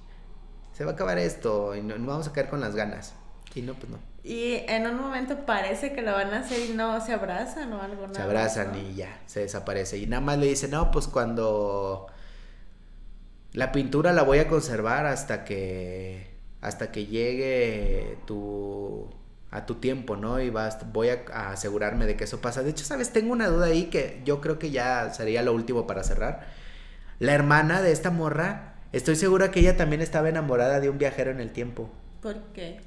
Se 0.76 0.84
va 0.84 0.92
a 0.92 0.94
acabar 0.96 1.18
esto 1.18 1.74
y 1.74 1.82
no, 1.82 1.96
vamos 2.06 2.28
a 2.28 2.34
caer 2.34 2.50
con 2.50 2.60
las 2.60 2.76
ganas. 2.76 3.14
Y 3.54 3.62
no, 3.62 3.74
pues 3.76 3.90
no. 3.90 3.98
Y 4.24 4.64
en 4.68 4.86
un 4.86 5.00
momento 5.00 5.46
parece 5.46 5.94
que 5.94 6.02
lo 6.02 6.12
van 6.12 6.34
a 6.34 6.40
hacer 6.40 6.70
y 6.70 6.74
no 6.74 7.00
se 7.00 7.14
abrazan 7.14 7.72
o 7.72 7.82
algo. 7.82 8.14
Se 8.14 8.22
abrazan 8.22 8.76
y 8.76 8.96
ya, 8.96 9.22
se 9.26 9.40
desaparece. 9.40 9.98
Y 9.98 10.08
nada 10.08 10.22
más 10.22 10.38
le 10.38 10.48
dice, 10.48 10.68
no, 10.68 10.92
pues 10.92 11.08
cuando 11.08 12.08
la 13.54 13.72
pintura 13.72 14.12
la 14.12 14.24
voy 14.24 14.40
a 14.40 14.50
conservar 14.50 15.06
hasta 15.06 15.46
que 15.46 16.36
hasta 16.60 16.92
que 16.92 17.06
llegue 17.06 18.18
tu 18.26 19.08
a 19.52 19.66
tu 19.66 19.76
tiempo, 19.76 20.18
¿no? 20.18 20.42
Y 20.42 20.50
vas, 20.50 20.92
voy 20.92 21.10
a, 21.10 21.52
asegurarme 21.52 22.06
de 22.06 22.18
que 22.18 22.26
eso 22.26 22.42
pasa. 22.42 22.64
De 22.64 22.72
hecho, 22.72 22.84
¿sabes? 22.84 23.14
Tengo 23.14 23.32
una 23.32 23.48
duda 23.48 23.68
ahí 23.68 23.86
que 23.86 24.22
yo 24.26 24.42
creo 24.42 24.60
que 24.60 24.72
ya 24.72 25.10
sería 25.14 25.42
lo 25.42 25.54
último 25.54 25.88
para 25.88 26.04
cerrar. 26.04 26.48
La 27.20 27.34
hermana 27.34 27.82
de 27.82 27.94
esta 27.94 28.12
morra, 28.12 28.75
estoy 28.96 29.16
segura 29.18 29.52
que 29.52 29.60
ella 29.60 29.76
también 29.76 30.02
estaba 30.02 30.30
enamorada 30.30 30.80
de 30.80 30.90
un 30.90 30.98
viajero 30.98 31.30
en 31.32 31.42
el 31.42 31.52
tiempo. 31.52 31.90
¿Por 32.22 32.42
qué? 32.54 32.80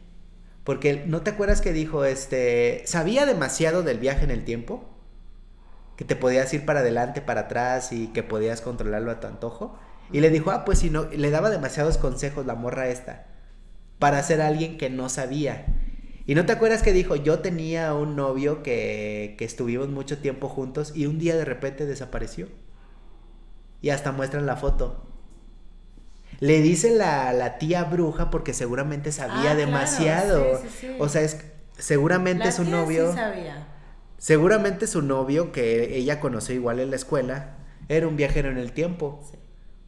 Porque 0.65 1.05
¿no 1.07 1.21
te 1.23 1.31
acuerdas 1.31 1.61
que 1.61 1.73
dijo, 1.73 2.05
este, 2.05 2.83
sabía 2.87 3.27
demasiado 3.27 3.83
del 3.83 3.99
viaje 3.99 4.25
en 4.25 4.31
el 4.31 4.45
tiempo? 4.45 4.85
Que 5.97 6.05
te 6.05 6.17
podías 6.17 6.53
ir 6.55 6.65
para 6.65 6.81
adelante, 6.81 7.21
para 7.21 7.43
atrás 7.43 7.93
y 7.93 8.09
que 8.09 8.23
podías 8.23 8.61
controlarlo 8.61 9.11
a 9.11 9.21
tu 9.21 9.27
antojo. 9.27 9.79
Y 10.11 10.21
le 10.21 10.31
dijo, 10.31 10.51
ah, 10.51 10.65
pues 10.65 10.79
si 10.79 10.91
no, 10.91 11.05
le 11.05 11.31
daba 11.31 11.51
demasiados 11.51 11.99
consejos 11.99 12.47
la 12.47 12.55
morra 12.55 12.89
esta, 12.89 13.27
para 13.99 14.23
ser 14.23 14.41
alguien 14.41 14.79
que 14.79 14.89
no 14.89 15.09
sabía. 15.09 15.67
Y 16.27 16.35
no 16.35 16.47
te 16.47 16.53
acuerdas 16.53 16.83
que 16.83 16.93
dijo, 16.93 17.17
yo 17.17 17.41
tenía 17.41 17.95
un 17.95 18.17
novio 18.17 18.63
que, 18.63 19.35
que 19.39 19.45
estuvimos 19.45 19.89
mucho 19.89 20.19
tiempo 20.19 20.49
juntos 20.49 20.93
y 20.95 21.07
un 21.07 21.19
día 21.19 21.37
de 21.37 21.45
repente 21.45 21.85
desapareció. 21.85 22.49
Y 23.83 23.91
hasta 23.91 24.13
muestran 24.13 24.47
la 24.47 24.57
foto. 24.57 25.07
Le 26.41 26.61
dice 26.63 26.91
la, 26.95 27.33
la 27.33 27.59
tía 27.59 27.85
bruja 27.85 28.31
porque 28.31 28.55
seguramente 28.55 29.11
sabía 29.13 29.53
Ah, 29.53 29.55
demasiado. 29.55 30.43
claro, 30.45 30.61
sí, 30.63 30.69
sí, 30.81 30.87
sí. 30.89 30.97
O 30.99 31.09
sea, 31.09 31.23
es 31.23 31.39
seguramente 31.79 32.45
La 32.47 32.53
su 32.53 32.65
tía 32.65 32.77
novio. 32.77 33.13
Sabía. 33.13 33.67
Seguramente 34.19 34.87
su 34.87 35.03
novio, 35.03 35.53
que 35.53 35.97
ella 35.97 36.21
conoció 36.21 36.55
igual 36.55 36.81
en 36.81 36.91
la 36.91 36.97
escuela, 36.97 37.57
era 37.89 38.07
un 38.09 38.17
viajero 38.17 38.51
en 38.51 38.59
el 38.59 38.73
tiempo. 38.73 39.21
Sí. 39.31 39.39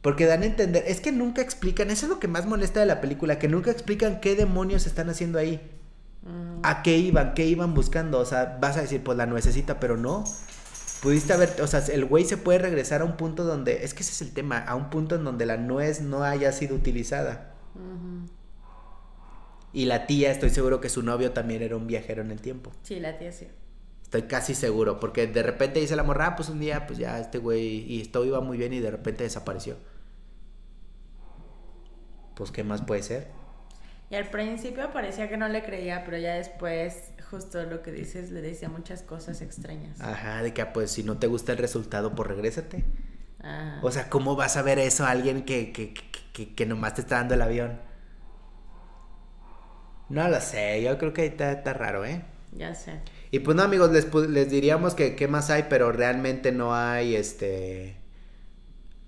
Porque 0.01 0.25
dan 0.25 0.41
a 0.41 0.45
entender, 0.45 0.83
es 0.87 0.99
que 0.99 1.11
nunca 1.11 1.41
explican, 1.41 1.91
eso 1.91 2.05
es 2.05 2.09
lo 2.09 2.19
que 2.19 2.27
más 2.27 2.45
molesta 2.47 2.79
de 2.79 2.85
la 2.87 3.01
película, 3.01 3.37
que 3.39 3.47
nunca 3.47 3.71
explican 3.71 4.19
qué 4.19 4.35
demonios 4.35 4.87
están 4.87 5.09
haciendo 5.09 5.37
ahí. 5.37 5.61
Ujú. 6.23 6.59
¿A 6.63 6.81
qué 6.81 6.97
iban? 6.97 7.33
¿Qué 7.33 7.45
iban 7.45 7.73
buscando? 7.73 8.19
O 8.19 8.25
sea, 8.25 8.57
vas 8.59 8.77
a 8.77 8.81
decir, 8.81 9.03
pues 9.03 9.17
la 9.17 9.25
nuececita, 9.25 9.79
pero 9.79 9.97
no. 9.97 10.23
Pudiste 11.01 11.33
haber, 11.33 11.59
o 11.61 11.67
sea, 11.67 11.79
el 11.91 12.05
güey 12.05 12.25
se 12.25 12.37
puede 12.37 12.59
regresar 12.59 13.01
a 13.01 13.05
un 13.05 13.17
punto 13.17 13.43
donde, 13.43 13.83
es 13.83 13.93
que 13.93 14.03
ese 14.03 14.11
es 14.11 14.21
el 14.21 14.33
tema, 14.33 14.59
a 14.59 14.75
un 14.75 14.89
punto 14.91 15.15
en 15.15 15.23
donde 15.23 15.45
la 15.47 15.57
nuez 15.57 16.01
no 16.01 16.23
haya 16.23 16.51
sido 16.51 16.75
utilizada. 16.75 17.55
Y 19.73 19.85
la 19.85 20.05
tía, 20.05 20.31
estoy 20.31 20.51
seguro 20.51 20.79
que 20.79 20.89
su 20.89 21.01
novio 21.01 21.31
también 21.31 21.63
era 21.63 21.75
un 21.75 21.87
viajero 21.87 22.21
en 22.21 22.29
el 22.29 22.41
tiempo. 22.41 22.71
Sí, 22.83 22.99
la 22.99 23.17
tía 23.17 23.31
sí. 23.31 23.47
Estoy 24.03 24.23
casi 24.23 24.53
seguro, 24.53 24.99
porque 24.99 25.25
de 25.25 25.41
repente 25.41 25.79
dice 25.79 25.95
la 25.95 26.03
morra, 26.03 26.27
"Ah, 26.27 26.35
pues 26.35 26.49
un 26.49 26.59
día, 26.59 26.85
pues 26.85 26.99
ya 26.99 27.17
este 27.19 27.37
güey, 27.37 27.79
y 27.91 28.01
esto 28.01 28.23
iba 28.25 28.41
muy 28.41 28.57
bien 28.57 28.73
y 28.73 28.79
de 28.79 28.91
repente 28.91 29.23
desapareció. 29.23 29.77
Pues, 32.35 32.51
¿qué 32.51 32.63
más 32.63 32.81
puede 32.81 33.01
ser? 33.03 33.27
Y 34.11 34.15
al 34.15 34.29
principio 34.29 34.91
parecía 34.91 35.27
que 35.29 35.37
no 35.37 35.47
le 35.47 35.63
creía, 35.63 36.03
pero 36.05 36.17
ya 36.17 36.35
después, 36.35 37.11
justo 37.31 37.63
lo 37.63 37.81
que 37.81 37.91
dices, 37.91 38.29
le 38.31 38.41
decía 38.41 38.69
muchas 38.69 39.01
cosas 39.03 39.41
extrañas. 39.41 39.99
Ajá, 40.01 40.43
de 40.43 40.53
que 40.53 40.61
ah, 40.61 40.73
pues 40.73 40.91
si 40.91 41.03
no 41.03 41.17
te 41.17 41.27
gusta 41.27 41.51
el 41.53 41.57
resultado, 41.57 42.13
pues 42.15 42.27
regrésate. 42.29 42.83
Ajá. 43.39 43.79
O 43.81 43.91
sea, 43.91 44.09
¿cómo 44.09 44.35
vas 44.35 44.57
a 44.57 44.61
ver 44.63 44.79
eso 44.79 45.05
a 45.05 45.11
alguien 45.11 45.43
que, 45.45 45.71
que, 45.73 45.93
que, 46.33 46.55
que- 46.55 46.65
nomás 46.65 46.95
te 46.95 47.01
está 47.01 47.17
dando 47.17 47.35
el 47.35 47.41
avión? 47.41 47.79
No 50.09 50.27
lo 50.29 50.39
sé, 50.41 50.81
yo 50.83 50.95
creo 50.99 51.11
que 51.13 51.21
ahí 51.23 51.27
está, 51.29 51.51
está 51.53 51.73
raro, 51.73 52.05
¿eh? 52.05 52.23
ya 52.51 52.73
sé. 52.75 52.99
Y 53.31 53.39
pues 53.39 53.55
no, 53.55 53.63
amigos, 53.63 53.91
les, 53.91 54.13
les 54.29 54.49
diríamos 54.49 54.93
que 54.95 55.15
qué 55.15 55.27
más 55.27 55.49
hay, 55.49 55.65
pero 55.69 55.91
realmente 55.91 56.51
no 56.51 56.75
hay, 56.75 57.15
este... 57.15 58.00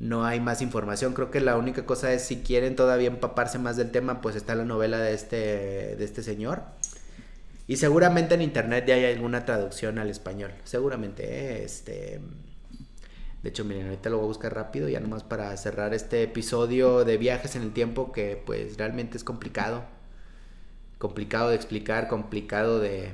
No 0.04 0.26
hay 0.26 0.42
más 0.42 0.62
información. 0.62 1.14
Creo 1.14 1.32
que 1.32 1.40
la 1.40 1.56
única 1.56 1.86
cosa 1.86 2.12
es 2.12 2.24
si 2.24 2.42
quieren 2.42 2.76
todavía 2.76 3.08
empaparse 3.08 3.58
más 3.58 3.78
del 3.78 3.90
tema, 3.90 4.20
pues 4.20 4.36
está 4.36 4.54
la 4.54 4.66
novela 4.66 4.98
de 5.00 5.14
este, 5.14 5.96
de 5.96 6.04
este 6.04 6.22
señor. 6.24 6.64
Y 7.68 7.78
seguramente 7.78 8.36
en 8.36 8.42
internet 8.42 8.84
ya 8.86 8.96
hay 8.96 9.06
alguna 9.06 9.46
traducción 9.46 10.00
al 10.00 10.10
español. 10.10 10.52
Seguramente, 10.66 11.24
¿eh? 11.24 11.64
este... 11.64 12.20
De 13.44 13.50
hecho, 13.50 13.64
miren, 13.64 13.86
ahorita 13.86 14.10
lo 14.10 14.18
voy 14.18 14.26
a 14.26 14.28
buscar 14.28 14.54
rápido, 14.54 14.90
ya 14.90 15.00
nomás 15.00 15.24
para 15.24 15.56
cerrar 15.56 15.94
este 15.94 16.24
episodio 16.24 17.06
de 17.06 17.18
viajes 17.18 17.56
en 17.56 17.62
el 17.62 17.72
tiempo 17.72 18.12
que 18.12 18.42
pues 18.46 18.78
realmente 18.78 19.16
es 19.16 19.24
complicado. 19.24 19.86
Complicado 20.98 21.48
de 21.50 21.56
explicar, 21.56 22.10
complicado 22.10 22.80
de, 22.82 23.14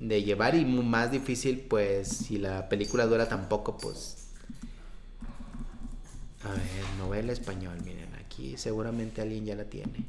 de 0.00 0.24
llevar 0.24 0.56
y 0.56 0.64
más 0.64 1.12
difícil 1.12 1.60
pues 1.60 2.08
si 2.08 2.38
la 2.38 2.68
película 2.68 3.06
dura 3.06 3.28
tan 3.28 3.48
poco 3.48 3.78
pues... 3.78 4.25
A 6.46 6.52
ver, 6.52 6.84
novela 6.98 7.32
español, 7.32 7.76
miren, 7.84 8.14
aquí 8.14 8.56
seguramente 8.56 9.20
alguien 9.20 9.44
ya 9.44 9.54
la 9.56 9.64
tiene. 9.64 10.06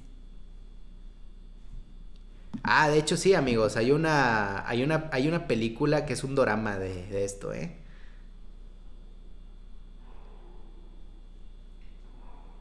Ah, 2.63 2.89
de 2.89 2.97
hecho 2.97 3.17
sí, 3.17 3.33
amigos, 3.33 3.77
hay 3.77 3.91
una, 3.91 4.67
hay 4.67 4.83
una, 4.83 5.09
hay 5.11 5.27
una 5.27 5.47
película 5.47 6.05
que 6.05 6.13
es 6.13 6.23
un 6.23 6.35
dorama 6.35 6.77
de, 6.77 7.23
esto, 7.23 7.53
¿eh? 7.53 7.77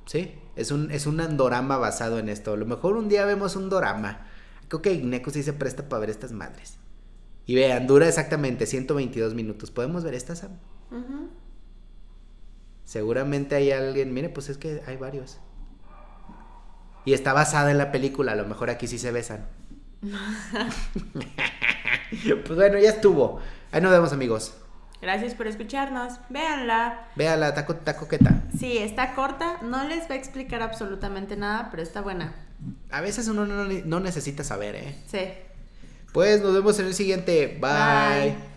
Sí, 0.07 0.35
es 0.55 0.71
un, 0.71 0.91
es 0.91 1.07
un 1.07 1.37
dorama 1.37 1.77
basado 1.79 2.19
en 2.19 2.29
esto. 2.29 2.53
A 2.53 2.57
lo 2.57 2.67
mejor 2.67 2.97
un 2.97 3.09
día 3.09 3.25
vemos 3.25 3.57
un 3.57 3.69
dorama. 3.69 4.27
Creo 4.69 4.81
que 4.83 4.93
Ineco 4.93 5.31
sí 5.31 5.43
se 5.43 5.53
presta 5.53 5.89
para 5.89 6.01
ver 6.01 6.11
estas 6.11 6.33
madres. 6.33 6.79
Y 7.45 7.55
vean, 7.57 7.87
dura 7.87 8.09
exactamente 8.09 8.67
122 8.67 9.35
minutos. 9.35 9.71
¿Podemos 9.71 10.05
ver 10.05 10.15
esta, 10.15 10.37
Sam? 10.37 10.53
Ujú. 10.91 11.31
Seguramente 12.87 13.57
hay 13.57 13.73
alguien. 13.73 14.15
Mire, 14.15 14.31
pues 14.31 14.49
es 14.49 14.57
que 14.57 14.81
hay 14.87 14.97
varios. 14.97 15.39
Y 17.05 17.13
está 17.13 17.33
basada 17.33 17.71
en 17.73 17.79
la 17.79 17.93
película. 17.93 18.33
A 18.33 18.37
lo 18.37 18.47
mejor 18.47 18.71
aquí 18.71 18.87
sí 18.87 18.99
se 18.99 19.11
besan. 19.11 19.47
pues 22.11 22.55
bueno, 22.55 22.79
ya 22.79 22.91
estuvo. 22.91 23.41
Ahí 23.73 23.81
nos 23.81 23.91
vemos, 23.91 24.13
amigos. 24.13 24.55
Gracias 25.03 25.35
por 25.35 25.49
escucharnos. 25.49 26.15
Véanla. 26.31 27.09
Véala, 27.17 27.49
está, 27.49 27.61
está 27.61 27.97
coqueta. 27.97 28.45
Sí, 28.59 28.79
está 28.79 29.15
corta. 29.15 29.59
No 29.63 29.85
les 29.85 30.09
va 30.09 30.15
a 30.15 30.19
explicar 30.19 30.63
absolutamente 30.63 31.37
nada, 31.37 31.69
pero 31.71 31.83
está 31.83 32.01
buena. 32.01 32.35
A 32.91 33.01
veces 33.01 33.27
uno 33.29 33.47
no, 33.47 33.65
no 33.65 34.01
necesita 34.01 34.45
saber, 34.45 34.77
¿eh? 34.77 34.97
Sí. 35.07 35.29
Pues 36.13 36.41
nos 36.41 36.55
vemos 36.55 36.79
en 36.79 36.87
el 36.87 36.95
siguiente. 36.95 37.59
Bye. 37.61 38.33
Bye. 38.33 38.56